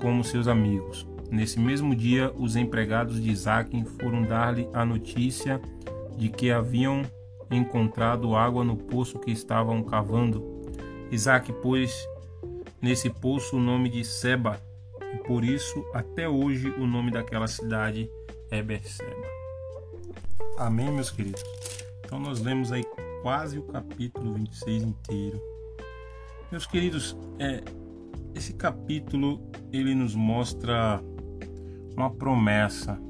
como 0.00 0.24
seus 0.24 0.48
amigos. 0.48 1.06
Nesse 1.30 1.58
mesmo 1.58 1.94
dia, 1.94 2.32
os 2.36 2.56
empregados 2.56 3.20
de 3.20 3.30
Isaac 3.30 3.84
foram 4.00 4.22
dar-lhe 4.22 4.68
a 4.72 4.84
notícia 4.84 5.60
de 6.16 6.28
que 6.28 6.50
haviam 6.50 7.02
encontrado 7.50 8.34
água 8.34 8.64
no 8.64 8.76
poço 8.76 9.18
que 9.18 9.30
estavam 9.30 9.82
cavando. 9.82 10.62
Isaac 11.10 11.52
pôs 11.54 12.08
nesse 12.80 13.10
poço 13.10 13.56
o 13.56 13.60
nome 13.60 13.88
de 13.88 14.04
Seba, 14.04 14.60
e 15.12 15.18
por 15.26 15.44
isso 15.44 15.84
até 15.92 16.28
hoje 16.28 16.68
o 16.70 16.86
nome 16.86 17.10
daquela 17.10 17.46
cidade 17.46 18.10
é 18.50 18.62
Berseba. 18.62 19.26
Amém, 20.56 20.90
meus 20.90 21.10
queridos? 21.10 21.42
Então 22.04 22.18
nós 22.18 22.40
lemos 22.40 22.70
aí 22.70 22.84
quase 23.24 23.58
o 23.58 23.62
capítulo 23.62 24.34
26 24.34 24.82
inteiro. 24.82 25.40
Meus 26.52 26.66
queridos, 26.66 27.16
é, 27.38 27.64
esse 28.34 28.52
capítulo 28.52 29.40
ele 29.72 29.94
nos 29.94 30.14
mostra 30.14 31.00
uma 31.96 32.10
promessa. 32.10 33.00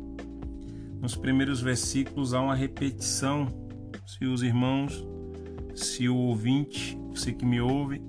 Nos 1.01 1.17
primeiros 1.17 1.61
versículos 1.61 2.33
há 2.33 2.41
uma 2.41 2.55
repetição. 2.55 3.49
Se 4.07 4.25
os 4.25 4.45
irmãos, 4.45 5.05
se 5.75 6.09
o 6.09 6.15
ouvinte, 6.15 6.97
você 7.11 7.33
que 7.33 7.45
me 7.45 7.61
ouve, 7.61 8.01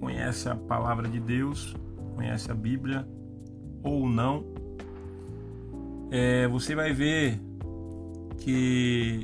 conhece 0.00 0.48
a 0.48 0.56
palavra 0.56 1.08
de 1.08 1.20
Deus, 1.20 1.76
conhece 2.16 2.50
a 2.50 2.54
Bíblia 2.54 3.06
ou 3.84 4.08
não, 4.08 4.44
é, 6.10 6.48
você 6.48 6.74
vai 6.74 6.92
ver 6.92 7.40
que 8.38 9.22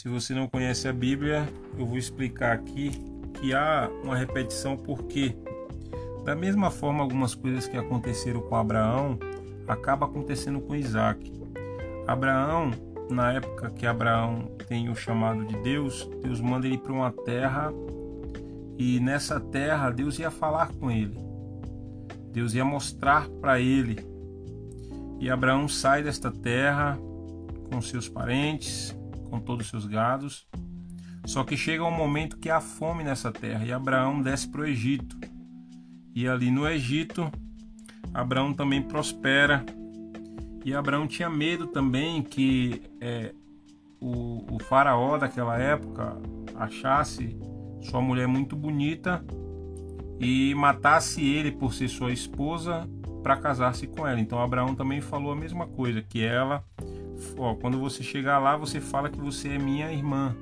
se 0.00 0.08
você 0.08 0.32
não 0.32 0.48
conhece 0.48 0.88
a 0.88 0.94
Bíblia, 0.94 1.46
eu 1.76 1.84
vou 1.84 1.98
explicar 1.98 2.52
aqui 2.52 2.90
que 3.34 3.52
há 3.52 3.86
uma 4.02 4.16
repetição 4.16 4.74
porque 4.74 5.36
da 6.24 6.34
mesma 6.34 6.70
forma 6.70 7.02
algumas 7.02 7.34
coisas 7.34 7.68
que 7.68 7.76
aconteceram 7.76 8.40
com 8.40 8.56
Abraão 8.56 9.18
acaba 9.68 10.06
acontecendo 10.06 10.58
com 10.58 10.74
Isaac. 10.74 11.30
Abraão, 12.06 12.70
na 13.10 13.34
época 13.34 13.68
que 13.72 13.86
Abraão 13.86 14.50
tem 14.66 14.88
o 14.88 14.96
chamado 14.96 15.44
de 15.44 15.54
Deus, 15.58 16.08
Deus 16.22 16.40
manda 16.40 16.66
ele 16.66 16.78
para 16.78 16.94
uma 16.94 17.12
terra 17.12 17.70
e 18.78 18.98
nessa 19.00 19.38
terra 19.38 19.90
Deus 19.90 20.18
ia 20.18 20.30
falar 20.30 20.72
com 20.80 20.90
ele. 20.90 21.18
Deus 22.32 22.54
ia 22.54 22.64
mostrar 22.64 23.28
para 23.28 23.60
ele. 23.60 23.98
E 25.18 25.28
Abraão 25.28 25.68
sai 25.68 26.02
desta 26.02 26.30
terra 26.30 26.98
com 27.70 27.82
seus 27.82 28.08
parentes, 28.08 28.98
com 29.30 29.40
todos 29.40 29.66
os 29.66 29.70
seus 29.70 29.86
gados. 29.86 30.46
Só 31.24 31.44
que 31.44 31.56
chega 31.56 31.84
um 31.84 31.90
momento 31.90 32.38
que 32.38 32.50
há 32.50 32.60
fome 32.60 33.04
nessa 33.04 33.30
terra 33.30 33.64
e 33.64 33.72
Abraão 33.72 34.20
desce 34.20 34.48
para 34.48 34.62
o 34.62 34.66
Egito. 34.66 35.16
E 36.14 36.26
ali 36.26 36.50
no 36.50 36.68
Egito, 36.68 37.30
Abraão 38.12 38.52
também 38.52 38.82
prospera. 38.82 39.64
E 40.64 40.74
Abraão 40.74 41.06
tinha 41.06 41.30
medo 41.30 41.68
também 41.68 42.22
que 42.22 42.82
é, 43.00 43.32
o, 44.00 44.56
o 44.56 44.58
faraó 44.64 45.16
daquela 45.16 45.56
época 45.58 46.16
achasse 46.56 47.38
sua 47.82 48.00
mulher 48.00 48.26
muito 48.26 48.56
bonita 48.56 49.24
e 50.18 50.54
matasse 50.54 51.24
ele 51.24 51.50
por 51.50 51.72
ser 51.72 51.88
sua 51.88 52.12
esposa 52.12 52.88
para 53.22 53.36
casar-se 53.36 53.86
com 53.86 54.06
ela. 54.06 54.20
Então 54.20 54.38
Abraão 54.38 54.74
também 54.74 55.00
falou 55.00 55.32
a 55.32 55.36
mesma 55.36 55.66
coisa, 55.66 56.02
que 56.02 56.22
ela, 56.22 56.64
ó, 57.36 57.54
quando 57.54 57.78
você 57.78 58.02
chegar 58.02 58.38
lá, 58.38 58.56
você 58.56 58.80
fala 58.80 59.10
que 59.10 59.20
você 59.20 59.50
é 59.50 59.58
minha 59.58 59.92
irmã. 59.92 60.34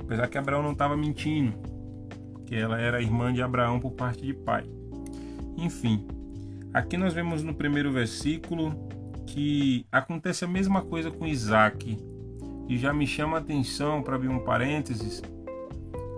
Apesar 0.00 0.28
que 0.28 0.38
Abraão 0.38 0.62
não 0.62 0.72
estava 0.72 0.96
mentindo, 0.96 1.54
que 2.46 2.54
ela 2.54 2.80
era 2.80 3.02
irmã 3.02 3.32
de 3.32 3.42
Abraão 3.42 3.80
por 3.80 3.92
parte 3.92 4.24
de 4.24 4.32
pai. 4.32 4.64
Enfim, 5.56 6.06
Aqui 6.76 6.98
nós 6.98 7.14
vemos 7.14 7.42
no 7.42 7.54
primeiro 7.54 7.90
versículo 7.90 8.70
que 9.26 9.86
acontece 9.90 10.44
a 10.44 10.46
mesma 10.46 10.82
coisa 10.82 11.10
com 11.10 11.26
Isaac. 11.26 11.96
E 12.68 12.76
já 12.76 12.92
me 12.92 13.06
chama 13.06 13.38
a 13.38 13.40
atenção, 13.40 14.02
para 14.02 14.16
abrir 14.16 14.28
um 14.28 14.40
parênteses, 14.40 15.22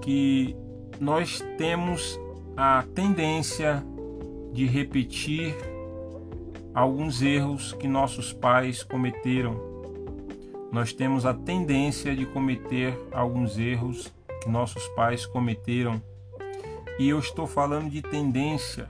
que 0.03 0.57
nós 0.99 1.41
temos 1.57 2.19
a 2.57 2.83
tendência 2.93 3.85
de 4.53 4.67
repetir 4.67 5.55
alguns 6.75 7.23
erros 7.23 7.73
que 7.75 7.87
nossos 7.87 8.33
pais 8.33 8.83
cometeram. 8.83 9.68
Nós 10.73 10.93
temos 10.93 11.25
a 11.25 11.35
tendência 11.35 12.15
de 12.15 12.27
cometer 12.27 12.99
alguns 13.13 13.59
erros 13.59 14.13
que 14.43 14.49
nossos 14.49 14.87
pais 14.89 15.25
cometeram. 15.27 16.03
E 16.99 17.09
eu 17.09 17.19
estou 17.19 17.47
falando 17.47 17.91
de 17.91 18.03
tendência 18.03 18.89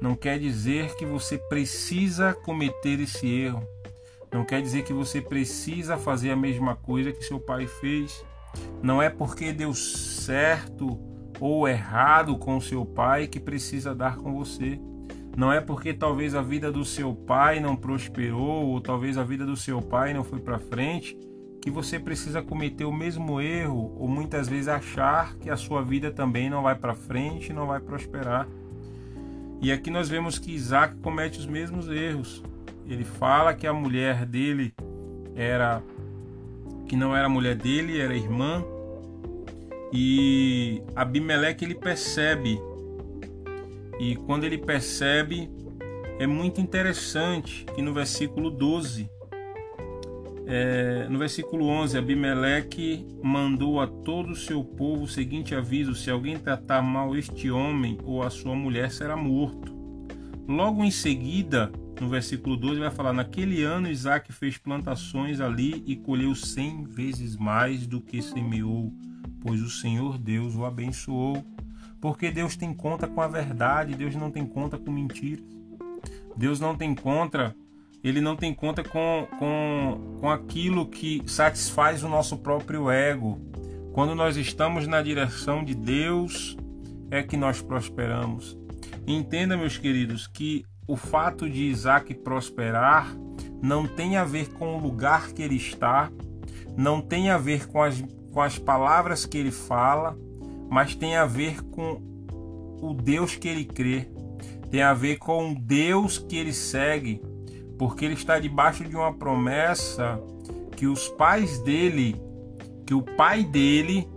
não 0.00 0.14
quer 0.16 0.38
dizer 0.38 0.96
que 0.96 1.04
você 1.04 1.36
precisa 1.36 2.32
cometer 2.32 2.98
esse 3.00 3.28
erro. 3.28 3.62
Não 4.32 4.46
quer 4.46 4.62
dizer 4.62 4.82
que 4.82 4.94
você 4.94 5.20
precisa 5.20 5.98
fazer 5.98 6.30
a 6.30 6.36
mesma 6.36 6.74
coisa 6.74 7.12
que 7.12 7.22
seu 7.22 7.38
pai 7.38 7.66
fez. 7.66 8.24
Não 8.82 9.02
é 9.02 9.10
porque 9.10 9.52
deu 9.52 9.74
certo 9.74 10.98
ou 11.38 11.68
errado 11.68 12.38
com 12.38 12.58
seu 12.62 12.86
pai 12.86 13.26
que 13.26 13.38
precisa 13.38 13.94
dar 13.94 14.16
com 14.16 14.32
você. 14.32 14.80
Não 15.36 15.52
é 15.52 15.60
porque 15.60 15.94
talvez 15.94 16.34
a 16.34 16.42
vida 16.42 16.70
do 16.70 16.84
seu 16.84 17.14
pai 17.14 17.60
não 17.60 17.76
prosperou 17.76 18.66
ou 18.66 18.80
talvez 18.80 19.16
a 19.16 19.24
vida 19.24 19.46
do 19.46 19.56
seu 19.56 19.80
pai 19.80 20.12
não 20.12 20.24
foi 20.24 20.40
para 20.40 20.58
frente 20.58 21.16
que 21.60 21.70
você 21.70 21.98
precisa 21.98 22.40
cometer 22.40 22.84
o 22.84 22.92
mesmo 22.92 23.40
erro 23.40 23.94
ou 23.98 24.08
muitas 24.08 24.48
vezes 24.48 24.68
achar 24.68 25.36
que 25.36 25.50
a 25.50 25.56
sua 25.56 25.82
vida 25.82 26.10
também 26.10 26.48
não 26.48 26.62
vai 26.62 26.74
para 26.74 26.94
frente, 26.94 27.52
não 27.52 27.66
vai 27.66 27.80
prosperar. 27.80 28.48
E 29.60 29.70
aqui 29.70 29.90
nós 29.90 30.08
vemos 30.08 30.38
que 30.38 30.52
Isaac 30.52 30.96
comete 30.96 31.38
os 31.38 31.46
mesmos 31.46 31.86
erros. 31.88 32.42
Ele 32.86 33.04
fala 33.04 33.52
que 33.52 33.66
a 33.66 33.74
mulher 33.74 34.24
dele 34.24 34.72
era 35.34 35.82
que 36.88 36.96
não 36.96 37.14
era 37.14 37.28
mulher 37.28 37.54
dele, 37.54 38.00
era 38.00 38.14
irmã. 38.16 38.64
E 39.92 40.82
Abimeleque 40.96 41.64
ele 41.64 41.74
percebe. 41.74 42.60
E 44.00 44.16
quando 44.16 44.44
ele 44.44 44.56
percebe, 44.56 45.50
é 46.18 46.26
muito 46.26 46.60
interessante 46.60 47.66
que 47.74 47.82
no 47.82 47.92
versículo 47.92 48.50
12 48.50 49.08
é, 50.52 51.06
no 51.08 51.16
versículo 51.16 51.68
11, 51.68 51.96
Abimeleque 51.96 53.06
mandou 53.22 53.80
a 53.80 53.86
todo 53.86 54.32
o 54.32 54.36
seu 54.36 54.64
povo 54.64 55.04
o 55.04 55.08
seguinte 55.08 55.54
aviso: 55.54 55.94
se 55.94 56.10
alguém 56.10 56.36
tratar 56.36 56.82
mal 56.82 57.16
este 57.16 57.48
homem 57.52 57.96
ou 58.02 58.20
a 58.20 58.30
sua 58.30 58.56
mulher, 58.56 58.90
será 58.90 59.16
morto. 59.16 59.72
Logo 60.48 60.82
em 60.82 60.90
seguida, 60.90 61.70
no 62.00 62.08
versículo 62.08 62.56
12, 62.56 62.80
vai 62.80 62.90
falar: 62.90 63.12
Naquele 63.12 63.62
ano 63.62 63.88
Isaac 63.88 64.32
fez 64.32 64.58
plantações 64.58 65.40
ali 65.40 65.84
e 65.86 65.94
colheu 65.94 66.34
cem 66.34 66.82
vezes 66.82 67.36
mais 67.36 67.86
do 67.86 68.00
que 68.00 68.20
semeou, 68.20 68.92
pois 69.40 69.62
o 69.62 69.70
Senhor 69.70 70.18
Deus 70.18 70.56
o 70.56 70.64
abençoou. 70.64 71.44
Porque 72.00 72.30
Deus 72.30 72.56
tem 72.56 72.72
conta 72.72 73.06
com 73.06 73.20
a 73.20 73.28
verdade, 73.28 73.94
Deus 73.94 74.14
não 74.14 74.30
tem 74.30 74.46
conta 74.46 74.78
com 74.78 74.90
mentiras. 74.90 75.44
Deus 76.36 76.58
não 76.58 76.76
tem 76.76 76.94
conta 76.94 77.54
ele 78.02 78.20
não 78.20 78.34
tem 78.34 78.54
conta 78.54 78.82
com, 78.82 79.26
com, 79.38 80.18
com 80.20 80.30
aquilo 80.30 80.86
que 80.86 81.22
satisfaz 81.26 82.02
o 82.02 82.08
nosso 82.08 82.38
próprio 82.38 82.90
ego. 82.90 83.38
Quando 83.92 84.14
nós 84.14 84.36
estamos 84.36 84.86
na 84.86 85.02
direção 85.02 85.62
de 85.62 85.74
Deus, 85.74 86.56
é 87.10 87.22
que 87.22 87.36
nós 87.36 87.60
prosperamos. 87.60 88.56
Entenda, 89.06 89.56
meus 89.56 89.76
queridos, 89.76 90.26
que 90.26 90.64
o 90.86 90.96
fato 90.96 91.48
de 91.48 91.64
Isaac 91.64 92.14
prosperar 92.14 93.14
não 93.62 93.86
tem 93.86 94.16
a 94.16 94.24
ver 94.24 94.48
com 94.50 94.76
o 94.76 94.80
lugar 94.80 95.32
que 95.32 95.42
ele 95.42 95.56
está, 95.56 96.10
não 96.76 97.02
tem 97.02 97.28
a 97.28 97.36
ver 97.36 97.68
com 97.68 97.82
as, 97.82 98.02
com 98.32 98.40
as 98.40 98.58
palavras 98.58 99.26
que 99.26 99.36
ele 99.36 99.50
fala, 99.50 100.16
mas 100.70 100.94
tem 100.94 101.16
a 101.16 101.26
ver 101.26 101.62
com 101.64 102.00
o 102.80 102.94
Deus 102.94 103.34
que 103.34 103.48
ele 103.48 103.64
crê, 103.64 104.08
tem 104.70 104.82
a 104.82 104.94
ver 104.94 105.18
com 105.18 105.50
o 105.50 105.54
Deus 105.54 106.16
que 106.16 106.36
ele 106.36 106.52
segue, 106.52 107.20
porque 107.76 108.04
ele 108.04 108.14
está 108.14 108.38
debaixo 108.38 108.84
de 108.84 108.96
uma 108.96 109.12
promessa 109.12 110.20
que 110.76 110.86
os 110.86 111.08
pais 111.08 111.58
dele, 111.58 112.16
que 112.86 112.94
o 112.94 113.02
pai 113.02 113.42
dele 113.42 114.08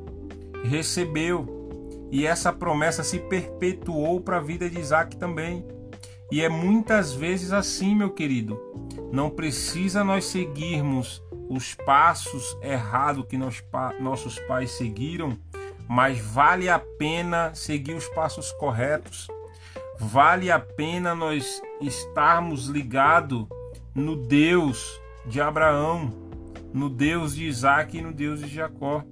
recebeu. 0.64 1.50
E 2.12 2.28
essa 2.28 2.54
promessa 2.54 3.04
se 3.04 3.18
perpetuou 3.18 4.22
para 4.22 4.38
a 4.38 4.42
vida 4.42 4.70
de 4.70 4.80
Isaac 4.80 5.18
também. 5.18 5.66
E 6.32 6.42
é 6.42 6.50
muitas 6.50 7.14
vezes 7.14 7.52
assim, 7.52 7.96
meu 7.96 8.12
querido. 8.12 8.60
Não 9.12 9.30
precisa 9.30 10.04
nós 10.04 10.26
seguirmos 10.26 11.24
os 11.50 11.74
passos 11.74 12.56
errados 12.62 13.26
que 13.28 13.38
nós, 13.38 13.64
nossos 14.00 14.40
pais 14.40 14.72
seguiram, 14.72 15.38
mas 15.88 16.20
vale 16.20 16.70
a 16.70 16.80
pena 16.80 17.54
seguir 17.54 17.94
os 17.94 18.08
passos 18.10 18.52
corretos 18.54 19.28
vale 20.04 20.52
a 20.52 20.60
pena 20.60 21.16
nós 21.16 21.62
estarmos 21.82 22.68
ligados 22.68 23.48
no 23.96 24.16
Deus 24.16 25.00
de 25.26 25.40
Abraão, 25.40 26.12
no 26.74 26.90
Deus 26.90 27.36
de 27.36 27.46
Isaac 27.46 27.98
e 27.98 28.02
no 28.02 28.12
Deus 28.12 28.40
de 28.40 28.48
Jacó. 28.48 29.04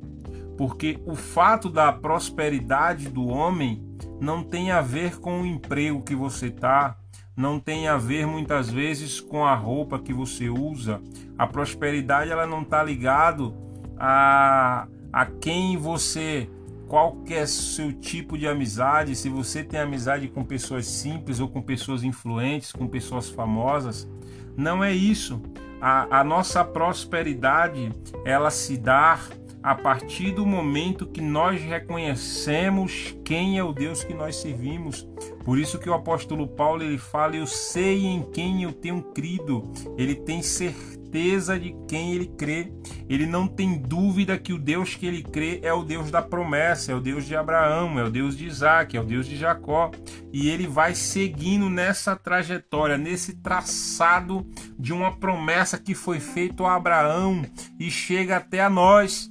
Porque 0.58 1.00
o 1.06 1.16
fato 1.16 1.70
da 1.70 1.92
prosperidade 1.92 3.08
do 3.08 3.28
homem 3.28 3.82
não 4.20 4.44
tem 4.44 4.72
a 4.72 4.82
ver 4.82 5.20
com 5.20 5.42
o 5.42 5.46
emprego 5.46 6.04
que 6.04 6.16
você 6.16 6.48
está, 6.48 6.98
não 7.36 7.60
tem 7.60 7.88
a 7.88 7.98
ver 7.98 8.28
muitas 8.28 8.70
vezes 8.70 9.20
com 9.20 9.46
a 9.46 9.56
roupa 9.56 9.98
que 9.98 10.14
você 10.14 10.50
usa. 10.50 11.02
A 11.38 11.48
prosperidade 11.48 12.32
ela 12.32 12.46
não 12.46 12.62
está 12.62 12.84
ligado 12.84 13.56
a, 13.98 14.88
a 15.12 15.26
quem 15.26 15.78
você 15.78 16.50
qual 16.92 17.14
que 17.24 17.34
é 17.34 17.46
seu 17.46 17.94
tipo 17.94 18.38
de 18.38 18.46
amizade, 18.46 19.16
se 19.16 19.30
você 19.30 19.64
tem 19.64 19.80
amizade 19.80 20.28
com 20.28 20.44
pessoas 20.44 20.86
simples 20.86 21.40
ou 21.40 21.48
com 21.48 21.62
pessoas 21.62 22.04
influentes, 22.04 22.74
com 22.74 22.86
pessoas 22.86 23.30
famosas. 23.30 24.12
Não 24.58 24.84
é 24.84 24.92
isso. 24.92 25.42
A, 25.80 26.20
a 26.20 26.22
nossa 26.22 26.66
prosperidade 26.66 27.94
ela 28.26 28.50
se 28.52 28.76
dá 28.76 29.18
a 29.64 29.74
partir 29.74 30.32
do 30.34 30.46
momento 30.46 31.06
que 31.08 31.22
nós 31.22 31.62
reconhecemos 31.62 33.16
quem 33.24 33.58
é 33.58 33.64
o 33.64 33.72
Deus 33.72 34.04
que 34.04 34.14
nós 34.14 34.36
servimos. 34.36 35.08
Por 35.46 35.58
isso 35.58 35.80
que 35.80 35.90
o 35.90 35.94
apóstolo 35.94 36.46
Paulo 36.46 36.84
ele 36.84 36.98
fala: 36.98 37.38
"Eu 37.38 37.48
sei 37.48 38.06
em 38.06 38.22
quem 38.22 38.64
eu 38.64 38.74
tenho 38.74 39.02
crido". 39.02 39.72
Ele 39.98 40.14
tem 40.14 40.42
certeza 40.42 41.01
certeza 41.12 41.60
de 41.60 41.76
quem 41.88 42.14
ele 42.14 42.28
crê. 42.38 42.72
Ele 43.10 43.26
não 43.26 43.46
tem 43.46 43.78
dúvida 43.78 44.38
que 44.38 44.54
o 44.54 44.58
Deus 44.58 44.96
que 44.96 45.06
ele 45.06 45.22
crê 45.22 45.60
é 45.62 45.74
o 45.74 45.84
Deus 45.84 46.10
da 46.10 46.22
promessa, 46.22 46.94
é 46.94 46.96
o 46.96 47.02
Deus 47.02 47.26
de 47.26 47.36
Abraão, 47.36 48.00
é 48.00 48.04
o 48.04 48.10
Deus 48.10 48.38
de 48.38 48.46
Isaac, 48.48 48.96
é 48.96 49.02
o 49.02 49.06
Deus 49.06 49.28
de 49.28 49.36
Jacó. 49.36 49.92
E 50.32 50.50
ele 50.50 50.66
vai 50.66 50.96
seguindo 50.96 51.70
nessa 51.70 52.16
trajetória, 52.16 52.98
nesse 52.98 53.36
traçado 53.36 54.48
de 54.80 54.94
uma 54.94 55.12
promessa 55.18 55.78
que 55.78 55.94
foi 55.94 56.22
feita 56.22 56.64
a 56.64 56.76
Abraão 56.76 57.44
e 57.78 57.92
chega 57.92 58.38
até 58.38 58.62
a 58.62 58.70
nós. 58.70 59.28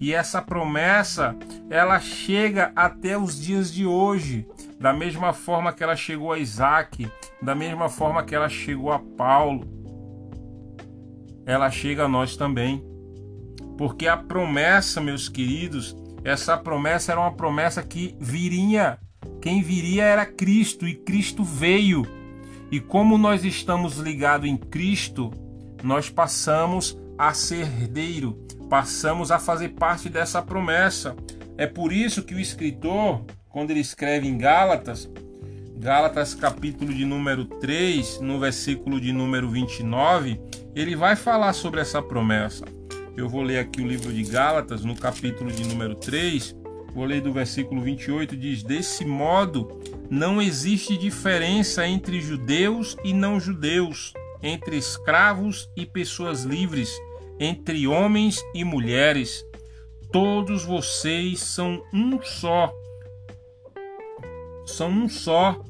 E 0.00 0.12
essa 0.12 0.42
promessa, 0.42 1.34
ela 1.70 1.98
chega 1.98 2.72
até 2.76 3.16
os 3.16 3.40
dias 3.40 3.72
de 3.72 3.86
hoje, 3.86 4.46
da 4.78 4.92
mesma 4.92 5.32
forma 5.32 5.72
que 5.72 5.82
ela 5.82 5.96
chegou 5.96 6.32
a 6.32 6.38
Isaac, 6.38 7.10
da 7.40 7.54
mesma 7.54 7.88
forma 7.88 8.22
que 8.22 8.34
ela 8.34 8.48
chegou 8.48 8.92
a 8.92 8.98
Paulo 8.98 9.83
ela 11.46 11.70
chega 11.70 12.04
a 12.04 12.08
nós 12.08 12.36
também. 12.36 12.84
Porque 13.76 14.06
a 14.06 14.16
promessa, 14.16 15.00
meus 15.00 15.28
queridos, 15.28 15.96
essa 16.24 16.56
promessa 16.56 17.12
era 17.12 17.20
uma 17.20 17.32
promessa 17.32 17.82
que 17.82 18.16
viria. 18.20 18.98
Quem 19.40 19.62
viria 19.62 20.04
era 20.04 20.24
Cristo 20.24 20.86
e 20.86 20.94
Cristo 20.94 21.44
veio. 21.44 22.06
E 22.70 22.80
como 22.80 23.18
nós 23.18 23.44
estamos 23.44 23.98
ligados 23.98 24.48
em 24.48 24.56
Cristo, 24.56 25.30
nós 25.82 26.08
passamos 26.08 26.98
a 27.18 27.32
ser 27.34 27.60
herdeiro, 27.60 28.32
passamos 28.68 29.30
a 29.30 29.38
fazer 29.38 29.70
parte 29.70 30.08
dessa 30.08 30.40
promessa. 30.40 31.14
É 31.56 31.66
por 31.66 31.92
isso 31.92 32.22
que 32.22 32.34
o 32.34 32.40
escritor, 32.40 33.24
quando 33.50 33.70
ele 33.70 33.80
escreve 33.80 34.26
em 34.26 34.36
Gálatas, 34.38 35.08
Gálatas 35.76 36.34
capítulo 36.34 36.92
de 36.92 37.04
número 37.04 37.44
3, 37.44 38.20
no 38.20 38.40
versículo 38.40 39.00
de 39.00 39.12
número 39.12 39.50
29, 39.50 40.40
ele 40.74 40.96
vai 40.96 41.14
falar 41.14 41.52
sobre 41.52 41.80
essa 41.80 42.02
promessa. 42.02 42.64
Eu 43.16 43.28
vou 43.28 43.42
ler 43.42 43.58
aqui 43.58 43.80
o 43.80 43.86
livro 43.86 44.12
de 44.12 44.24
Gálatas, 44.24 44.84
no 44.84 44.96
capítulo 44.96 45.52
de 45.52 45.64
número 45.66 45.94
3, 45.94 46.54
vou 46.92 47.04
ler 47.04 47.20
do 47.20 47.32
versículo 47.32 47.80
28, 47.80 48.36
diz: 48.36 48.62
Desse 48.62 49.04
modo, 49.04 49.80
não 50.10 50.42
existe 50.42 50.96
diferença 50.96 51.86
entre 51.86 52.20
judeus 52.20 52.96
e 53.04 53.12
não 53.12 53.38
judeus, 53.38 54.12
entre 54.42 54.76
escravos 54.76 55.70
e 55.76 55.86
pessoas 55.86 56.42
livres, 56.42 56.90
entre 57.38 57.86
homens 57.86 58.42
e 58.52 58.64
mulheres. 58.64 59.44
Todos 60.10 60.64
vocês 60.64 61.40
são 61.40 61.82
um 61.92 62.20
só. 62.20 62.72
São 64.66 64.90
um 64.90 65.08
só 65.08 65.62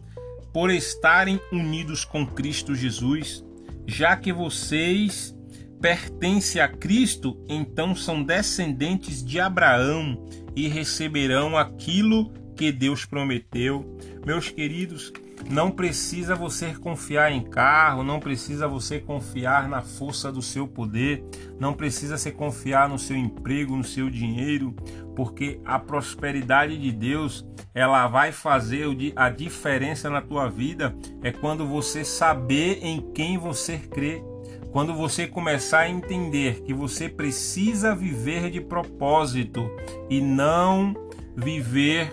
por 0.53 0.71
estarem 0.71 1.41
unidos 1.53 2.05
com 2.05 2.27
Cristo 2.27 2.75
Jesus, 2.75 3.44
já 3.87 4.17
que 4.17 4.33
vocês 4.33 5.35
pertencem 5.81 6.63
a 6.63 6.69
Cristo, 6.69 7.43
então 7.49 7.95
são 7.95 8.23
descendentes 8.23 9.25
de 9.25 9.39
Abraão 9.39 10.27
e 10.57 10.67
receberão 10.69 11.57
aquilo 11.57 12.33
que 12.57 12.73
Deus 12.73 13.05
prometeu. 13.05 13.97
Meus 14.25 14.49
queridos, 14.49 15.13
não 15.51 15.71
precisa 15.71 16.35
você 16.35 16.75
confiar 16.75 17.31
em 17.33 17.43
carro, 17.43 18.03
não 18.03 18.19
precisa 18.19 18.67
você 18.67 18.99
confiar 18.99 19.69
na 19.69 19.83
força 19.83 20.33
do 20.33 20.43
seu 20.43 20.67
poder, 20.67 21.25
não 21.59 21.73
precisa 21.73 22.17
se 22.17 22.31
confiar 22.33 22.89
no 22.89 22.99
seu 22.99 23.17
emprego, 23.17 23.77
no 23.77 23.85
seu 23.85 24.09
dinheiro, 24.09 24.75
porque 25.15 25.61
a 25.65 25.79
prosperidade 25.79 26.79
de 26.79 26.91
Deus 26.91 27.47
ela 27.75 28.07
vai 28.07 28.33
fazer 28.33 28.87
a 29.17 29.29
diferença 29.29 30.09
na 30.09 30.21
tua 30.21 30.49
vida 30.49 30.95
é 31.23 31.33
quando 31.33 31.67
você 31.67 32.05
saber 32.05 32.79
em 32.83 33.01
quem 33.13 33.37
você 33.37 33.79
crê. 33.79 34.23
Quando 34.71 34.93
você 34.93 35.29
começar 35.29 35.81
a 35.81 35.89
entender 35.89 36.63
que 36.63 36.75
você 36.75 37.09
precisa 37.09 37.95
viver 37.95 38.51
de 38.51 38.61
propósito 38.61 39.71
e 40.11 40.21
não 40.21 40.93
viver 41.37 42.13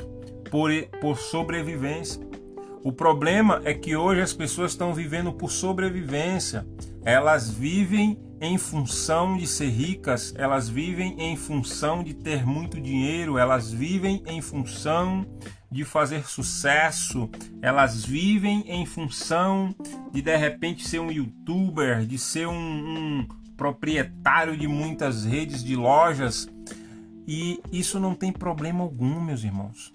por, 0.52 0.72
por 1.00 1.18
sobrevivência. 1.18 2.31
O 2.84 2.92
problema 2.92 3.62
é 3.64 3.76
que 3.76 3.96
hoje 3.96 4.22
as 4.22 4.34
pessoas 4.34 4.72
estão 4.72 4.92
vivendo 4.92 5.32
por 5.32 5.52
sobrevivência. 5.52 6.66
Elas 7.06 7.48
vivem 7.52 8.18
em 8.40 8.58
função 8.58 9.38
de 9.38 9.46
ser 9.46 9.70
ricas, 9.70 10.34
elas 10.36 10.68
vivem 10.68 11.16
em 11.20 11.36
função 11.36 12.04
de 12.04 12.16
ter 12.16 12.44
muito 12.44 12.82
dinheiro, 12.82 13.38
elas 13.38 13.72
vivem 13.72 14.24
em 14.26 14.42
função 14.42 15.28
de 15.72 15.86
fazer 15.86 16.28
sucesso, 16.28 17.30
elas 17.62 18.04
vivem 18.04 18.64
em 18.68 18.84
função 18.84 19.76
de 20.12 20.24
de 20.24 20.36
repente 20.36 20.88
ser 20.88 21.00
um 21.00 21.12
youtuber, 21.12 22.04
de 22.04 22.18
ser 22.18 22.48
um, 22.48 22.56
um 22.56 23.28
proprietário 23.56 24.58
de 24.58 24.68
muitas 24.68 25.24
redes 25.24 25.64
de 25.64 25.76
lojas. 25.76 26.50
E 27.28 27.62
isso 27.72 28.00
não 28.00 28.16
tem 28.16 28.32
problema 28.32 28.84
algum, 28.84 29.22
meus 29.22 29.44
irmãos 29.44 29.94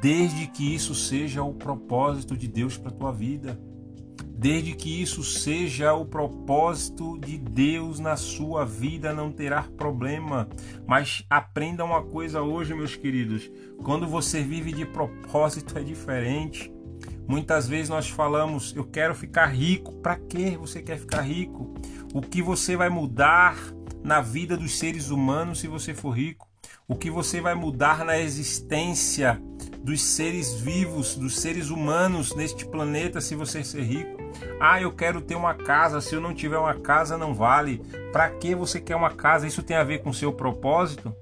desde 0.00 0.46
que 0.46 0.74
isso 0.74 0.94
seja 0.94 1.42
o 1.42 1.54
propósito 1.54 2.36
de 2.36 2.46
Deus 2.46 2.76
para 2.76 2.90
a 2.90 2.94
tua 2.94 3.12
vida, 3.12 3.58
desde 4.38 4.72
que 4.74 5.02
isso 5.02 5.24
seja 5.24 5.92
o 5.94 6.04
propósito 6.04 7.18
de 7.18 7.36
Deus 7.36 7.98
na 7.98 8.16
sua 8.16 8.64
vida, 8.64 9.12
não 9.12 9.32
terá 9.32 9.62
problema. 9.62 10.48
Mas 10.86 11.24
aprenda 11.28 11.84
uma 11.84 12.02
coisa 12.02 12.40
hoje, 12.40 12.74
meus 12.74 12.94
queridos: 12.94 13.50
quando 13.82 14.06
você 14.06 14.40
vive 14.42 14.72
de 14.72 14.86
propósito 14.86 15.76
é 15.78 15.82
diferente. 15.82 16.72
Muitas 17.26 17.68
vezes 17.68 17.90
nós 17.90 18.08
falamos, 18.08 18.74
eu 18.74 18.84
quero 18.84 19.14
ficar 19.14 19.46
rico. 19.46 19.92
Para 20.00 20.16
que 20.16 20.56
você 20.56 20.80
quer 20.80 20.98
ficar 20.98 21.20
rico? 21.20 21.74
O 22.14 22.22
que 22.22 22.40
você 22.40 22.74
vai 22.74 22.88
mudar 22.88 23.54
na 24.02 24.22
vida 24.22 24.56
dos 24.56 24.78
seres 24.78 25.10
humanos 25.10 25.60
se 25.60 25.68
você 25.68 25.92
for 25.92 26.12
rico? 26.12 26.48
O 26.86 26.96
que 26.96 27.10
você 27.10 27.40
vai 27.40 27.54
mudar 27.54 28.02
na 28.02 28.18
existência 28.18 29.38
dos 29.82 30.02
seres 30.02 30.54
vivos, 30.54 31.14
dos 31.14 31.38
seres 31.38 31.70
humanos 31.70 32.34
neste 32.34 32.66
planeta 32.66 33.20
se 33.20 33.34
você 33.34 33.62
ser 33.64 33.82
rico. 33.82 34.18
Ah, 34.60 34.80
eu 34.80 34.92
quero 34.92 35.20
ter 35.20 35.34
uma 35.34 35.54
casa, 35.54 36.00
se 36.00 36.14
eu 36.14 36.20
não 36.20 36.34
tiver 36.34 36.58
uma 36.58 36.74
casa 36.74 37.16
não 37.16 37.34
vale. 37.34 37.78
Para 38.12 38.28
que 38.30 38.54
você 38.54 38.80
quer 38.80 38.96
uma 38.96 39.10
casa? 39.10 39.46
Isso 39.46 39.62
tem 39.62 39.76
a 39.76 39.84
ver 39.84 40.02
com 40.02 40.12
seu 40.12 40.32
propósito? 40.32 41.14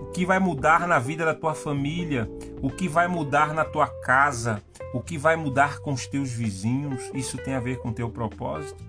O 0.00 0.06
que 0.06 0.24
vai 0.24 0.38
mudar 0.38 0.86
na 0.86 0.98
vida 0.98 1.24
da 1.24 1.34
tua 1.34 1.54
família? 1.54 2.28
O 2.62 2.70
que 2.70 2.88
vai 2.88 3.08
mudar 3.08 3.52
na 3.52 3.64
tua 3.64 3.86
casa? 3.86 4.62
O 4.92 5.00
que 5.00 5.18
vai 5.18 5.36
mudar 5.36 5.80
com 5.80 5.92
os 5.92 6.06
teus 6.06 6.30
vizinhos? 6.30 7.10
Isso 7.12 7.36
tem 7.36 7.54
a 7.54 7.60
ver 7.60 7.78
com 7.78 7.92
teu 7.92 8.08
propósito? 8.08 8.82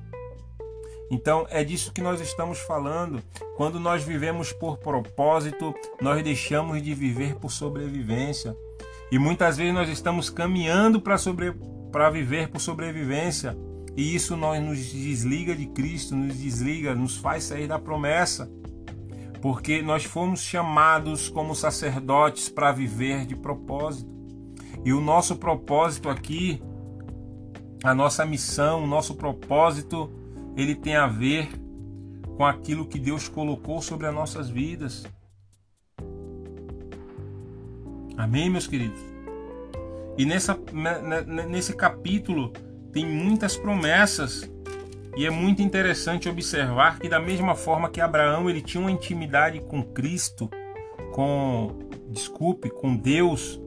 Então 1.10 1.46
é 1.50 1.64
disso 1.64 1.92
que 1.92 2.02
nós 2.02 2.20
estamos 2.22 2.60
falando. 2.60 3.22
Quando 3.56 3.80
nós 3.80 4.04
vivemos 4.04 4.52
por 4.52 4.78
propósito, 4.78 5.74
nós 6.02 6.24
deixamos 6.24 6.82
de 6.82 6.94
viver 6.94 7.36
por 7.36 7.52
sobrevivência. 7.52 8.56
E 9.12 9.20
muitas 9.20 9.58
vezes 9.58 9.74
nós 9.74 9.90
estamos 9.90 10.30
caminhando 10.30 11.00
para 11.00 11.18
sobre, 11.18 11.54
viver 12.12 12.50
por 12.50 12.60
sobrevivência. 12.60 13.58
E 13.96 14.14
isso 14.16 14.36
nós 14.36 14.62
nos 14.62 14.78
desliga 14.92 15.56
de 15.56 15.68
Cristo, 15.68 16.16
nos 16.16 16.38
desliga, 16.38 16.94
nos 16.96 17.18
faz 17.18 17.46
sair 17.46 17.68
da 17.68 17.80
promessa. 17.80 18.52
Porque 19.42 19.82
nós 19.82 20.04
fomos 20.04 20.42
chamados 20.42 21.30
como 21.30 21.56
sacerdotes 21.56 22.50
para 22.50 22.72
viver 22.72 23.26
de 23.26 23.36
propósito. 23.36 24.14
E 24.84 24.92
o 24.92 25.00
nosso 25.00 25.36
propósito 25.38 26.10
aqui, 26.10 26.62
a 27.84 27.94
nossa 27.94 28.26
missão, 28.26 28.84
o 28.84 28.88
nosso 28.88 29.16
propósito, 29.16 30.12
ele 30.58 30.76
tem 30.76 30.96
a 30.96 31.08
ver 31.08 31.50
com 32.36 32.46
aquilo 32.46 32.88
que 32.88 33.00
Deus 33.00 33.30
colocou 33.30 33.82
sobre 33.82 34.08
as 34.08 34.14
nossas 34.14 34.50
vidas. 34.50 35.06
Amém, 38.18 38.50
meus 38.50 38.66
queridos? 38.66 39.00
E 40.18 40.26
nessa, 40.26 40.58
nesse 41.50 41.76
capítulo 41.76 42.54
tem 42.94 43.06
muitas 43.06 43.58
promessas 43.58 44.50
e 45.18 45.26
é 45.26 45.30
muito 45.30 45.62
interessante 45.62 46.30
observar 46.30 46.98
que 46.98 47.10
da 47.10 47.20
mesma 47.20 47.56
forma 47.56 47.90
que 47.90 48.00
Abraão 48.00 48.50
ele 48.50 48.62
tinha 48.62 48.80
uma 48.80 48.92
intimidade 48.92 49.60
com 49.62 49.84
Cristo, 49.84 50.50
com 51.14 51.78
desculpe, 52.10 52.70
com 52.70 52.96
Deus, 52.96 53.60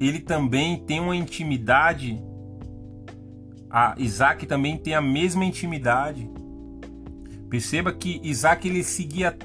ele 0.00 0.20
também 0.20 0.78
tem 0.84 1.00
uma 1.00 1.16
intimidade. 1.16 2.22
A 3.70 3.94
Isaac 3.98 4.46
também 4.46 4.78
tem 4.78 4.94
a 4.94 5.00
mesma 5.02 5.44
intimidade. 5.44 6.30
Perceba 7.50 7.92
que 7.92 8.20
Isaac 8.22 8.66
ele 8.66 8.82
seguia 8.82 9.36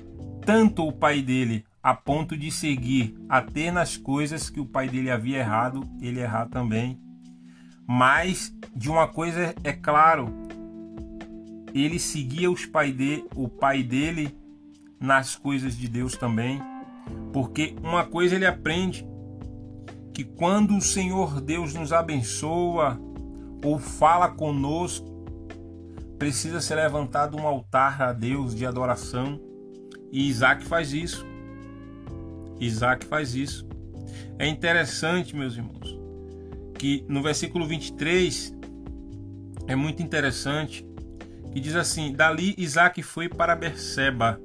tanto 0.45 0.87
o 0.87 0.93
pai 0.93 1.21
dele 1.21 1.65
a 1.83 1.93
ponto 1.93 2.37
de 2.37 2.49
seguir 2.49 3.13
até 3.27 3.69
nas 3.69 3.97
coisas 3.97 4.49
que 4.49 4.61
o 4.61 4.65
pai 4.65 4.87
dele 4.87 5.11
havia 5.11 5.39
errado, 5.39 5.83
ele 6.01 6.21
errar 6.21 6.47
também. 6.47 6.97
Mas 7.85 8.55
de 8.73 8.89
uma 8.89 9.05
coisa 9.05 9.53
é 9.65 9.73
claro, 9.73 10.33
ele 11.73 11.99
seguia 11.99 12.49
os 12.49 12.65
pai 12.65 12.93
de, 12.93 13.25
o 13.35 13.49
pai 13.49 13.83
dele 13.83 14.33
nas 14.97 15.35
coisas 15.35 15.75
de 15.75 15.89
Deus 15.89 16.15
também, 16.15 16.61
porque 17.33 17.75
uma 17.83 18.05
coisa 18.05 18.35
ele 18.35 18.45
aprende 18.45 19.05
que 20.13 20.23
quando 20.23 20.77
o 20.77 20.81
Senhor 20.81 21.41
Deus 21.41 21.73
nos 21.73 21.91
abençoa 21.91 22.97
ou 23.61 23.77
fala 23.77 24.29
conosco, 24.29 25.11
precisa 26.17 26.61
ser 26.61 26.75
levantado 26.75 27.35
um 27.35 27.45
altar 27.45 28.01
a 28.01 28.13
Deus 28.13 28.55
de 28.55 28.65
adoração. 28.65 29.41
E 30.09 30.29
Isaac 30.29 30.63
faz 30.63 30.93
isso. 30.93 31.32
Isaac 32.59 33.05
faz 33.05 33.35
isso. 33.35 33.67
É 34.37 34.47
interessante, 34.47 35.35
meus 35.35 35.55
irmãos, 35.55 35.99
que 36.77 37.05
no 37.07 37.21
versículo 37.21 37.65
23 37.65 38.53
é 39.67 39.75
muito 39.75 40.01
interessante 40.01 40.85
que 41.53 41.59
diz 41.59 41.75
assim: 41.75 42.11
Dali 42.11 42.55
Isaac 42.57 43.01
foi 43.03 43.29
para 43.29 43.55
Berseba. 43.55 44.41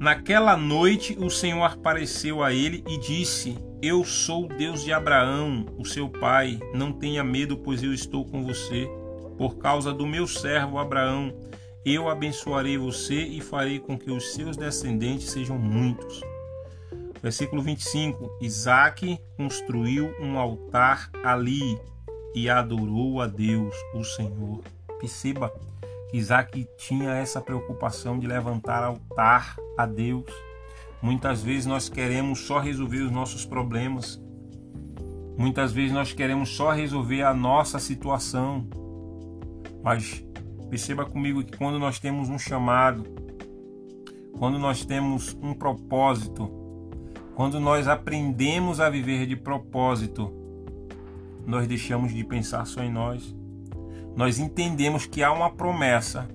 Naquela 0.00 0.56
noite 0.56 1.16
o 1.20 1.28
Senhor 1.28 1.64
apareceu 1.64 2.42
a 2.42 2.52
ele 2.52 2.82
e 2.88 2.98
disse: 2.98 3.58
Eu 3.82 4.04
sou 4.04 4.46
o 4.46 4.48
Deus 4.48 4.82
de 4.82 4.92
Abraão, 4.92 5.66
o 5.76 5.84
seu 5.84 6.08
pai. 6.08 6.58
Não 6.74 6.90
tenha 6.90 7.22
medo, 7.22 7.58
pois 7.58 7.82
eu 7.82 7.92
estou 7.92 8.24
com 8.24 8.42
você. 8.44 8.88
Por 9.36 9.58
causa 9.58 9.92
do 9.92 10.06
meu 10.06 10.26
servo 10.26 10.78
Abraão, 10.78 11.32
eu 11.84 12.08
abençoarei 12.08 12.76
você 12.76 13.22
e 13.22 13.40
farei 13.40 13.78
com 13.78 13.96
que 13.96 14.10
os 14.10 14.32
seus 14.32 14.56
descendentes 14.56 15.30
sejam 15.30 15.58
muitos. 15.58 16.20
Versículo 17.22 17.62
25: 17.62 18.38
Isaac 18.40 19.18
construiu 19.36 20.14
um 20.20 20.38
altar 20.38 21.10
ali 21.24 21.78
e 22.34 22.48
adorou 22.48 23.20
a 23.20 23.26
Deus, 23.26 23.74
o 23.94 24.04
Senhor. 24.04 24.62
Perceba 25.00 25.52
Isaac 26.12 26.66
tinha 26.78 27.10
essa 27.10 27.40
preocupação 27.40 28.18
de 28.18 28.26
levantar 28.26 28.82
altar 28.82 29.56
a 29.76 29.84
Deus. 29.84 30.24
Muitas 31.02 31.42
vezes 31.42 31.66
nós 31.66 31.88
queremos 31.88 32.40
só 32.40 32.58
resolver 32.58 33.02
os 33.02 33.12
nossos 33.12 33.44
problemas. 33.44 34.20
Muitas 35.36 35.72
vezes 35.72 35.92
nós 35.92 36.12
queremos 36.12 36.56
só 36.56 36.70
resolver 36.70 37.22
a 37.22 37.34
nossa 37.34 37.78
situação. 37.78 38.66
Mas 39.82 40.24
perceba 40.70 41.04
comigo 41.04 41.44
que 41.44 41.56
quando 41.56 41.78
nós 41.78 41.98
temos 41.98 42.28
um 42.28 42.38
chamado, 42.38 43.04
quando 44.38 44.58
nós 44.58 44.84
temos 44.84 45.36
um 45.42 45.52
propósito, 45.52 46.50
quando 47.38 47.60
nós 47.60 47.86
aprendemos 47.86 48.80
a 48.80 48.90
viver 48.90 49.24
de 49.24 49.36
propósito, 49.36 50.34
nós 51.46 51.68
deixamos 51.68 52.12
de 52.12 52.24
pensar 52.24 52.66
só 52.66 52.82
em 52.82 52.90
nós. 52.90 53.32
Nós 54.16 54.40
entendemos 54.40 55.06
que 55.06 55.22
há 55.22 55.30
uma 55.30 55.48
promessa 55.48 56.28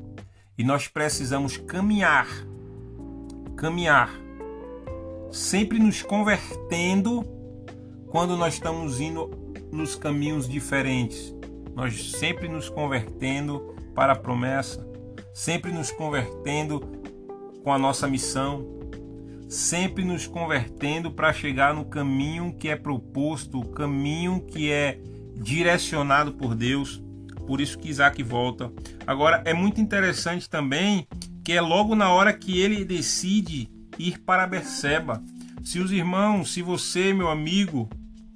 e 0.57 0.63
nós 0.63 0.87
precisamos 0.87 1.57
caminhar, 1.57 2.25
caminhar, 3.57 4.11
sempre 5.29 5.77
nos 5.77 6.01
convertendo 6.01 7.25
quando 8.07 8.37
nós 8.37 8.53
estamos 8.53 9.01
indo 9.01 9.29
nos 9.73 9.97
caminhos 9.97 10.47
diferentes. 10.47 11.35
Nós 11.75 12.11
sempre 12.11 12.47
nos 12.47 12.69
convertendo 12.69 13.75
para 13.93 14.13
a 14.13 14.17
promessa, 14.17 14.87
sempre 15.33 15.69
nos 15.69 15.91
convertendo 15.91 16.79
com 17.61 17.73
a 17.73 17.77
nossa 17.77 18.07
missão, 18.07 18.83
sempre 19.53 20.03
nos 20.03 20.25
convertendo 20.25 21.11
para 21.11 21.31
chegar 21.31 21.73
no 21.73 21.85
caminho 21.85 22.55
que 22.57 22.69
é 22.69 22.75
proposto, 22.75 23.59
o 23.59 23.69
caminho 23.69 24.41
que 24.41 24.71
é 24.71 24.99
direcionado 25.35 26.33
por 26.33 26.55
Deus. 26.55 27.01
Por 27.45 27.61
isso 27.61 27.77
que 27.77 27.89
Isaac 27.89 28.21
volta. 28.23 28.71
Agora 29.05 29.43
é 29.45 29.53
muito 29.53 29.79
interessante 29.79 30.49
também 30.49 31.07
que 31.43 31.53
é 31.53 31.61
logo 31.61 31.93
na 31.93 32.09
hora 32.09 32.33
que 32.33 32.59
ele 32.59 32.83
decide 32.83 33.69
ir 33.99 34.19
para 34.19 34.47
Berseba. 34.47 35.21
Se 35.63 35.79
os 35.79 35.91
irmãos, 35.91 36.53
se 36.53 36.61
você, 36.61 37.13
meu 37.13 37.29
amigo, 37.29 37.87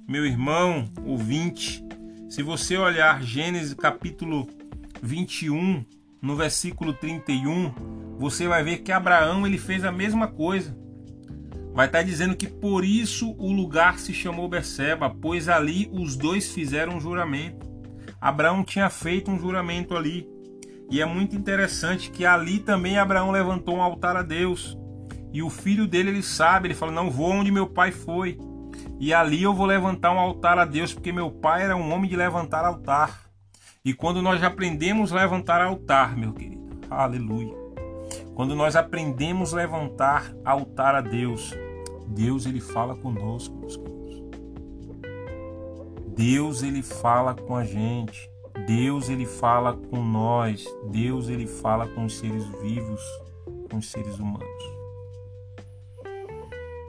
meu 0.06 0.24
irmão, 0.24 0.84
ouvinte, 1.04 1.82
se 2.28 2.42
você 2.42 2.76
olhar 2.76 3.22
Gênesis 3.22 3.74
capítulo 3.74 4.46
21, 5.02 5.84
no 6.22 6.36
versículo 6.36 6.92
31, 6.92 7.72
você 8.18 8.46
vai 8.46 8.62
ver 8.62 8.78
que 8.78 8.92
Abraão 8.92 9.46
ele 9.46 9.58
fez 9.58 9.84
a 9.84 9.90
mesma 9.90 10.28
coisa. 10.28 10.76
Vai 11.78 11.86
estar 11.86 11.98
tá 11.98 12.04
dizendo 12.04 12.34
que 12.34 12.48
por 12.48 12.84
isso 12.84 13.36
o 13.38 13.52
lugar 13.52 14.00
se 14.00 14.12
chamou 14.12 14.48
Berseba, 14.48 15.08
pois 15.08 15.48
ali 15.48 15.88
os 15.92 16.16
dois 16.16 16.52
fizeram 16.52 16.96
um 16.96 17.00
juramento. 17.00 17.70
Abraão 18.20 18.64
tinha 18.64 18.90
feito 18.90 19.30
um 19.30 19.38
juramento 19.38 19.96
ali. 19.96 20.28
E 20.90 21.00
é 21.00 21.04
muito 21.04 21.36
interessante 21.36 22.10
que 22.10 22.26
ali 22.26 22.58
também 22.58 22.98
Abraão 22.98 23.30
levantou 23.30 23.76
um 23.76 23.80
altar 23.80 24.16
a 24.16 24.22
Deus. 24.22 24.76
E 25.32 25.40
o 25.40 25.48
filho 25.48 25.86
dele, 25.86 26.10
ele 26.10 26.22
sabe, 26.22 26.66
ele 26.66 26.74
fala: 26.74 26.90
Não 26.90 27.12
vou 27.12 27.30
onde 27.30 27.52
meu 27.52 27.68
pai 27.68 27.92
foi. 27.92 28.36
E 28.98 29.14
ali 29.14 29.44
eu 29.44 29.54
vou 29.54 29.64
levantar 29.64 30.10
um 30.10 30.18
altar 30.18 30.58
a 30.58 30.64
Deus, 30.64 30.92
porque 30.92 31.12
meu 31.12 31.30
pai 31.30 31.62
era 31.62 31.76
um 31.76 31.92
homem 31.92 32.10
de 32.10 32.16
levantar 32.16 32.64
altar. 32.64 33.30
E 33.84 33.94
quando 33.94 34.20
nós 34.20 34.42
aprendemos 34.42 35.12
a 35.12 35.16
levantar 35.16 35.60
altar, 35.60 36.16
meu 36.16 36.32
querido, 36.32 36.80
aleluia. 36.90 37.54
Quando 38.34 38.56
nós 38.56 38.74
aprendemos 38.74 39.54
a 39.54 39.58
levantar 39.58 40.32
altar 40.44 40.96
a 40.96 41.00
Deus, 41.00 41.54
Deus 42.08 42.46
ele 42.46 42.60
fala 42.60 42.96
conosco, 42.96 43.54
meus 43.56 43.76
queridos. 43.76 43.98
Deus 46.16 46.62
ele 46.62 46.82
fala 46.82 47.34
com 47.34 47.54
a 47.54 47.64
gente. 47.64 48.30
Deus 48.66 49.08
ele 49.08 49.24
fala 49.24 49.74
com 49.74 50.02
nós. 50.02 50.64
Deus 50.90 51.28
ele 51.28 51.46
fala 51.46 51.86
com 51.86 52.04
os 52.04 52.18
seres 52.18 52.44
vivos, 52.60 53.00
com 53.70 53.78
os 53.78 53.90
seres 53.90 54.18
humanos. 54.18 54.78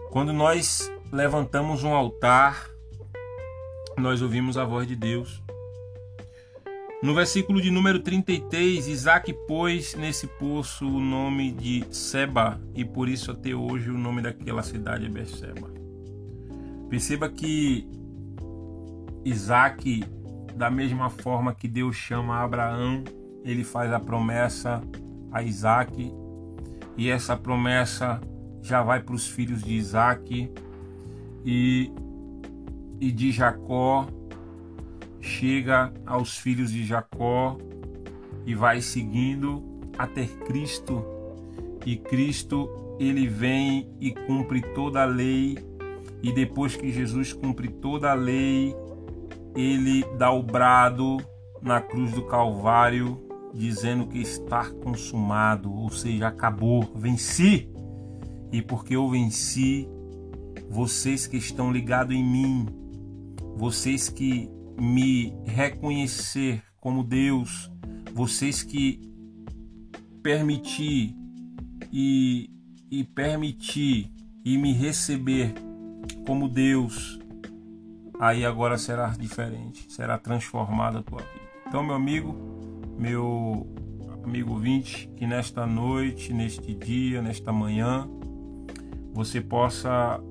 Quando 0.09 0.33
nós 0.33 0.91
levantamos 1.11 1.83
um 1.83 1.93
altar, 1.93 2.69
nós 3.97 4.21
ouvimos 4.21 4.57
a 4.57 4.65
voz 4.65 4.87
de 4.87 4.95
Deus. 4.95 5.43
No 7.01 7.13
versículo 7.13 7.61
de 7.61 7.71
número 7.71 8.01
33, 8.01 8.89
Isaac 8.89 9.31
pôs 9.47 9.95
nesse 9.95 10.27
poço 10.27 10.85
o 10.85 10.99
nome 10.99 11.49
de 11.53 11.85
Seba, 11.95 12.59
e 12.75 12.83
por 12.83 13.07
isso 13.07 13.31
até 13.31 13.55
hoje 13.55 13.89
o 13.89 13.97
nome 13.97 14.21
daquela 14.21 14.61
cidade 14.61 15.05
é 15.05 15.09
Berseba. 15.09 15.71
Perceba 16.89 17.29
que 17.29 17.87
Isaac, 19.23 20.03
da 20.53 20.69
mesma 20.69 21.09
forma 21.09 21.55
que 21.55 21.69
Deus 21.69 21.95
chama 21.95 22.43
Abraão, 22.43 23.05
ele 23.45 23.63
faz 23.63 23.93
a 23.93 23.99
promessa 23.99 24.81
a 25.31 25.41
Isaac, 25.41 26.13
e 26.97 27.09
essa 27.09 27.37
promessa 27.37 28.19
já 28.61 28.83
vai 28.83 29.01
para 29.01 29.15
os 29.15 29.25
filhos 29.25 29.63
de 29.63 29.73
Isaac 29.73 30.51
e, 31.45 31.93
e 32.99 33.09
de 33.09 33.31
Jacó 33.31 34.05
chega 35.21 35.93
aos 36.05 36.37
filhos 36.37 36.71
de 36.71 36.85
Jacó 36.85 37.57
e 38.45 38.55
vai 38.55 38.81
seguindo 38.81 39.63
até 39.97 40.25
Cristo. 40.25 41.03
E 41.85 41.97
Cristo 41.97 42.69
ele 42.99 43.27
vem 43.27 43.89
e 43.99 44.11
cumpre 44.11 44.61
toda 44.61 45.01
a 45.01 45.05
lei. 45.05 45.57
E 46.21 46.33
depois 46.33 46.75
que 46.75 46.91
Jesus 46.91 47.31
cumpre 47.31 47.69
toda 47.69 48.11
a 48.11 48.13
lei, 48.13 48.75
ele 49.55 50.03
dá 50.17 50.31
o 50.31 50.43
brado 50.43 51.17
na 51.61 51.81
cruz 51.81 52.11
do 52.11 52.25
Calvário, 52.25 53.21
dizendo 53.53 54.07
que 54.07 54.19
está 54.19 54.69
consumado, 54.69 55.73
ou 55.73 55.89
seja, 55.89 56.27
acabou, 56.27 56.91
venci. 56.95 57.69
E 58.51 58.61
porque 58.61 58.95
eu 58.95 59.07
venci, 59.09 59.87
vocês 60.69 61.25
que 61.25 61.37
estão 61.37 61.71
ligados 61.71 62.15
em 62.15 62.23
mim, 62.23 62.67
vocês 63.55 64.09
que 64.09 64.49
me 64.79 65.33
reconhecer 65.45 66.63
como 66.79 67.03
Deus, 67.03 67.71
vocês 68.13 68.63
que 68.63 69.01
permitir 70.23 71.15
e, 71.91 72.49
e 72.89 73.03
permitir 73.03 74.11
e 74.43 74.57
me 74.57 74.73
receber 74.73 75.53
como 76.25 76.47
Deus, 76.47 77.19
aí 78.19 78.45
agora 78.45 78.77
será 78.77 79.09
diferente, 79.09 79.91
será 79.91 80.17
transformada 80.17 80.99
a 80.99 81.03
tua 81.03 81.19
vida. 81.19 81.49
Então, 81.67 81.83
meu 81.83 81.95
amigo, 81.95 82.35
meu 82.97 83.67
amigo 84.23 84.53
ouvinte, 84.53 85.09
que 85.15 85.25
nesta 85.25 85.65
noite, 85.65 86.33
neste 86.33 86.73
dia, 86.73 87.21
nesta 87.21 87.51
manhã, 87.51 88.07
você 89.13 89.41
possa 89.41 90.21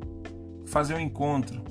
fazer 0.66 0.94
um 0.94 1.00
encontro 1.00 1.62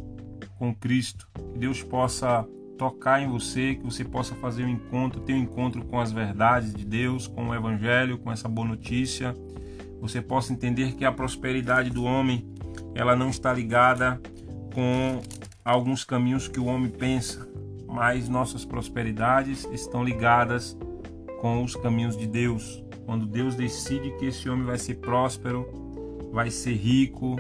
com 0.58 0.74
Cristo, 0.74 1.30
que 1.54 1.60
Deus 1.60 1.84
possa 1.84 2.48
tocar 2.78 3.22
em 3.22 3.28
você, 3.28 3.76
que 3.76 3.84
você 3.84 4.06
possa 4.06 4.36
fazer 4.36 4.64
um 4.64 4.70
encontro, 4.70 5.22
ter 5.22 5.34
um 5.34 5.38
encontro 5.38 5.84
com 5.86 6.00
as 6.00 6.12
verdades 6.12 6.74
de 6.74 6.86
Deus, 6.86 7.28
com 7.28 7.50
o 7.50 7.56
Evangelho, 7.56 8.18
com 8.18 8.32
essa 8.32 8.48
boa 8.48 8.68
notícia. 8.68 9.36
Você 10.00 10.22
possa 10.22 10.54
entender 10.54 10.94
que 10.94 11.04
a 11.04 11.12
prosperidade 11.12 11.90
do 11.90 12.04
homem 12.04 12.48
ela 12.94 13.16
não 13.16 13.30
está 13.30 13.52
ligada 13.52 14.22
com 14.74 15.22
alguns 15.66 16.04
caminhos 16.04 16.48
que 16.48 16.60
o 16.60 16.66
homem 16.66 16.90
pensa, 16.90 17.48
mas 17.88 18.30
nossas 18.30 18.64
prosperidades 18.64 19.68
estão 19.74 20.04
ligadas 20.04 20.78
com 21.42 21.64
os 21.64 21.76
caminhos 21.76 22.16
de 22.16 22.28
Deus. 22.28 22.84
Quando 23.06 23.26
Deus 23.26 23.56
decide 23.56 24.12
que 24.18 24.26
esse 24.26 24.50
homem 24.50 24.66
vai 24.66 24.78
ser 24.78 24.96
próspero, 24.96 25.68
vai 26.32 26.52
ser 26.52 26.74
rico, 26.74 27.38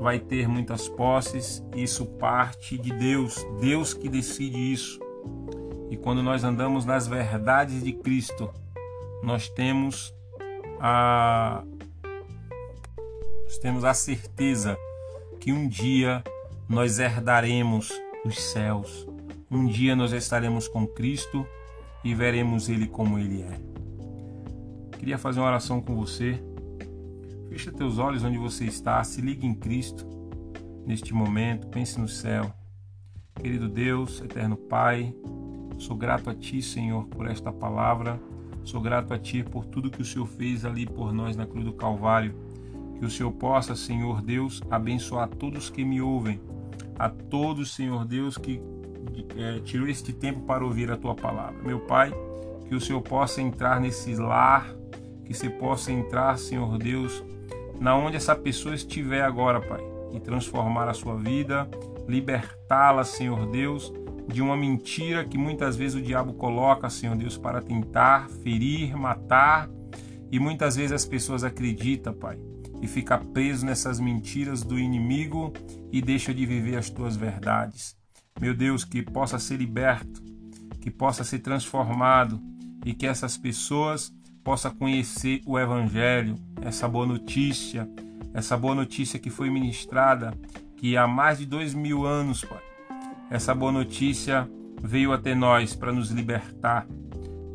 vai 0.00 0.18
ter 0.18 0.48
muitas 0.48 0.88
posses, 0.88 1.64
isso 1.74 2.06
parte 2.06 2.78
de 2.78 2.92
Deus, 2.92 3.44
Deus 3.60 3.92
que 3.92 4.08
decide 4.08 4.72
isso. 4.72 5.00
E 5.90 5.96
quando 5.96 6.22
nós 6.22 6.44
andamos 6.44 6.84
nas 6.84 7.06
verdades 7.06 7.82
de 7.82 7.92
Cristo, 7.92 8.50
nós 9.22 9.48
temos 9.48 10.14
a 10.80 11.64
nós 13.44 13.58
temos 13.58 13.82
a 13.82 13.94
certeza 13.94 14.76
que 15.40 15.50
um 15.52 15.66
dia 15.66 16.22
nós 16.68 16.98
herdaremos 16.98 17.90
os 18.24 18.38
céus. 18.38 19.08
Um 19.50 19.66
dia 19.66 19.96
nós 19.96 20.12
estaremos 20.12 20.68
com 20.68 20.86
Cristo 20.86 21.46
e 22.04 22.14
veremos 22.14 22.68
ele 22.68 22.86
como 22.86 23.18
ele 23.18 23.42
é. 23.42 23.58
Queria 24.98 25.16
fazer 25.16 25.40
uma 25.40 25.48
oração 25.48 25.80
com 25.80 25.96
você 25.96 26.38
Fecha 27.48 27.72
teus 27.72 27.98
olhos 27.98 28.22
onde 28.22 28.36
você 28.36 28.66
está, 28.66 29.02
se 29.02 29.20
ligue 29.20 29.46
em 29.46 29.54
Cristo 29.54 30.06
neste 30.86 31.14
momento, 31.14 31.66
pense 31.68 31.98
no 31.98 32.08
céu. 32.08 32.52
Querido 33.34 33.68
Deus, 33.68 34.20
eterno 34.20 34.56
Pai, 34.56 35.14
sou 35.78 35.96
grato 35.96 36.28
a 36.28 36.34
Ti, 36.34 36.60
Senhor, 36.60 37.06
por 37.06 37.26
esta 37.26 37.52
palavra. 37.52 38.20
Sou 38.64 38.80
grato 38.80 39.14
a 39.14 39.18
Ti 39.18 39.42
por 39.44 39.64
tudo 39.64 39.90
que 39.90 40.02
o 40.02 40.04
Senhor 40.04 40.26
fez 40.26 40.64
ali 40.64 40.84
por 40.84 41.12
nós 41.12 41.36
na 41.36 41.46
cruz 41.46 41.64
do 41.64 41.72
Calvário. 41.72 42.34
Que 42.98 43.06
o 43.06 43.10
Senhor 43.10 43.32
possa, 43.32 43.74
Senhor 43.74 44.20
Deus, 44.20 44.60
abençoar 44.70 45.28
todos 45.28 45.70
que 45.70 45.84
me 45.84 46.02
ouvem, 46.02 46.40
a 46.98 47.08
todos, 47.08 47.74
Senhor 47.74 48.04
Deus, 48.04 48.36
que 48.36 48.60
é, 49.36 49.60
tirou 49.60 49.88
este 49.88 50.12
tempo 50.12 50.40
para 50.40 50.64
ouvir 50.64 50.90
a 50.90 50.96
Tua 50.96 51.14
palavra. 51.14 51.62
Meu 51.62 51.80
Pai, 51.80 52.12
que 52.68 52.74
o 52.74 52.80
Senhor 52.80 53.00
possa 53.00 53.40
entrar 53.40 53.80
nesse 53.80 54.14
lar, 54.16 54.68
que 55.24 55.32
você 55.32 55.48
possa 55.48 55.92
entrar, 55.92 56.36
Senhor 56.38 56.76
Deus, 56.76 57.24
na 57.80 57.96
onde 57.96 58.16
essa 58.16 58.34
pessoa 58.34 58.74
estiver 58.74 59.22
agora, 59.22 59.60
Pai, 59.60 59.80
e 60.12 60.20
transformar 60.20 60.88
a 60.88 60.94
sua 60.94 61.16
vida, 61.16 61.68
libertá-la, 62.08 63.04
Senhor 63.04 63.46
Deus, 63.50 63.92
de 64.26 64.42
uma 64.42 64.56
mentira 64.56 65.24
que 65.24 65.38
muitas 65.38 65.76
vezes 65.76 66.00
o 66.00 66.02
diabo 66.02 66.34
coloca, 66.34 66.90
Senhor 66.90 67.16
Deus, 67.16 67.38
para 67.38 67.62
tentar 67.62 68.28
ferir, 68.42 68.96
matar, 68.96 69.68
e 70.30 70.38
muitas 70.38 70.76
vezes 70.76 70.92
as 70.92 71.06
pessoas 71.06 71.44
acreditam, 71.44 72.12
Pai, 72.12 72.38
e 72.82 72.86
fica 72.86 73.18
preso 73.18 73.64
nessas 73.64 73.98
mentiras 73.98 74.62
do 74.62 74.78
inimigo 74.78 75.52
e 75.90 76.02
deixa 76.02 76.34
de 76.34 76.44
viver 76.44 76.76
as 76.76 76.90
tuas 76.90 77.16
verdades. 77.16 77.96
Meu 78.40 78.54
Deus, 78.54 78.84
que 78.84 79.02
possa 79.02 79.38
ser 79.38 79.56
liberto, 79.56 80.22
que 80.80 80.90
possa 80.90 81.24
ser 81.24 81.40
transformado 81.40 82.40
e 82.84 82.94
que 82.94 83.06
essas 83.06 83.36
pessoas 83.36 84.12
possa 84.48 84.70
conhecer 84.70 85.42
o 85.44 85.58
Evangelho, 85.58 86.34
essa 86.62 86.88
boa 86.88 87.04
notícia, 87.04 87.86
essa 88.32 88.56
boa 88.56 88.74
notícia 88.74 89.18
que 89.18 89.28
foi 89.28 89.50
ministrada, 89.50 90.32
que 90.74 90.96
há 90.96 91.06
mais 91.06 91.36
de 91.36 91.44
dois 91.44 91.74
mil 91.74 92.06
anos, 92.06 92.46
Pai, 92.46 92.62
essa 93.30 93.54
boa 93.54 93.70
notícia 93.70 94.50
veio 94.82 95.12
até 95.12 95.34
nós 95.34 95.74
para 95.74 95.92
nos 95.92 96.10
libertar. 96.10 96.86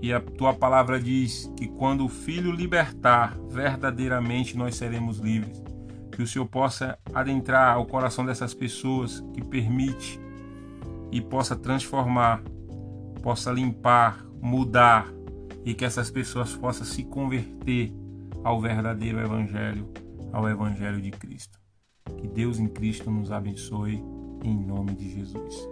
E 0.03 0.13
a 0.13 0.19
tua 0.19 0.53
palavra 0.53 0.99
diz 0.99 1.51
que 1.57 1.67
quando 1.67 2.05
o 2.05 2.09
Filho 2.09 2.51
libertar, 2.51 3.35
verdadeiramente 3.49 4.55
nós 4.55 4.75
seremos 4.75 5.17
livres. 5.17 5.63
Que 6.11 6.21
o 6.21 6.27
Senhor 6.27 6.45
possa 6.45 6.95
adentrar 7.11 7.73
ao 7.73 7.87
coração 7.87 8.23
dessas 8.23 8.53
pessoas, 8.53 9.19
que 9.33 9.43
permite 9.43 10.19
e 11.11 11.19
possa 11.19 11.55
transformar, 11.55 12.43
possa 13.23 13.51
limpar, 13.51 14.23
mudar, 14.39 15.11
e 15.65 15.73
que 15.73 15.85
essas 15.85 16.11
pessoas 16.11 16.55
possam 16.55 16.85
se 16.85 17.03
converter 17.03 17.91
ao 18.43 18.59
verdadeiro 18.59 19.19
Evangelho, 19.19 19.89
ao 20.31 20.47
Evangelho 20.49 21.01
de 21.01 21.11
Cristo. 21.11 21.59
Que 22.17 22.27
Deus 22.27 22.59
em 22.59 22.67
Cristo 22.67 23.09
nos 23.09 23.31
abençoe, 23.31 24.03
em 24.43 24.55
nome 24.55 24.93
de 24.93 25.09
Jesus. 25.09 25.67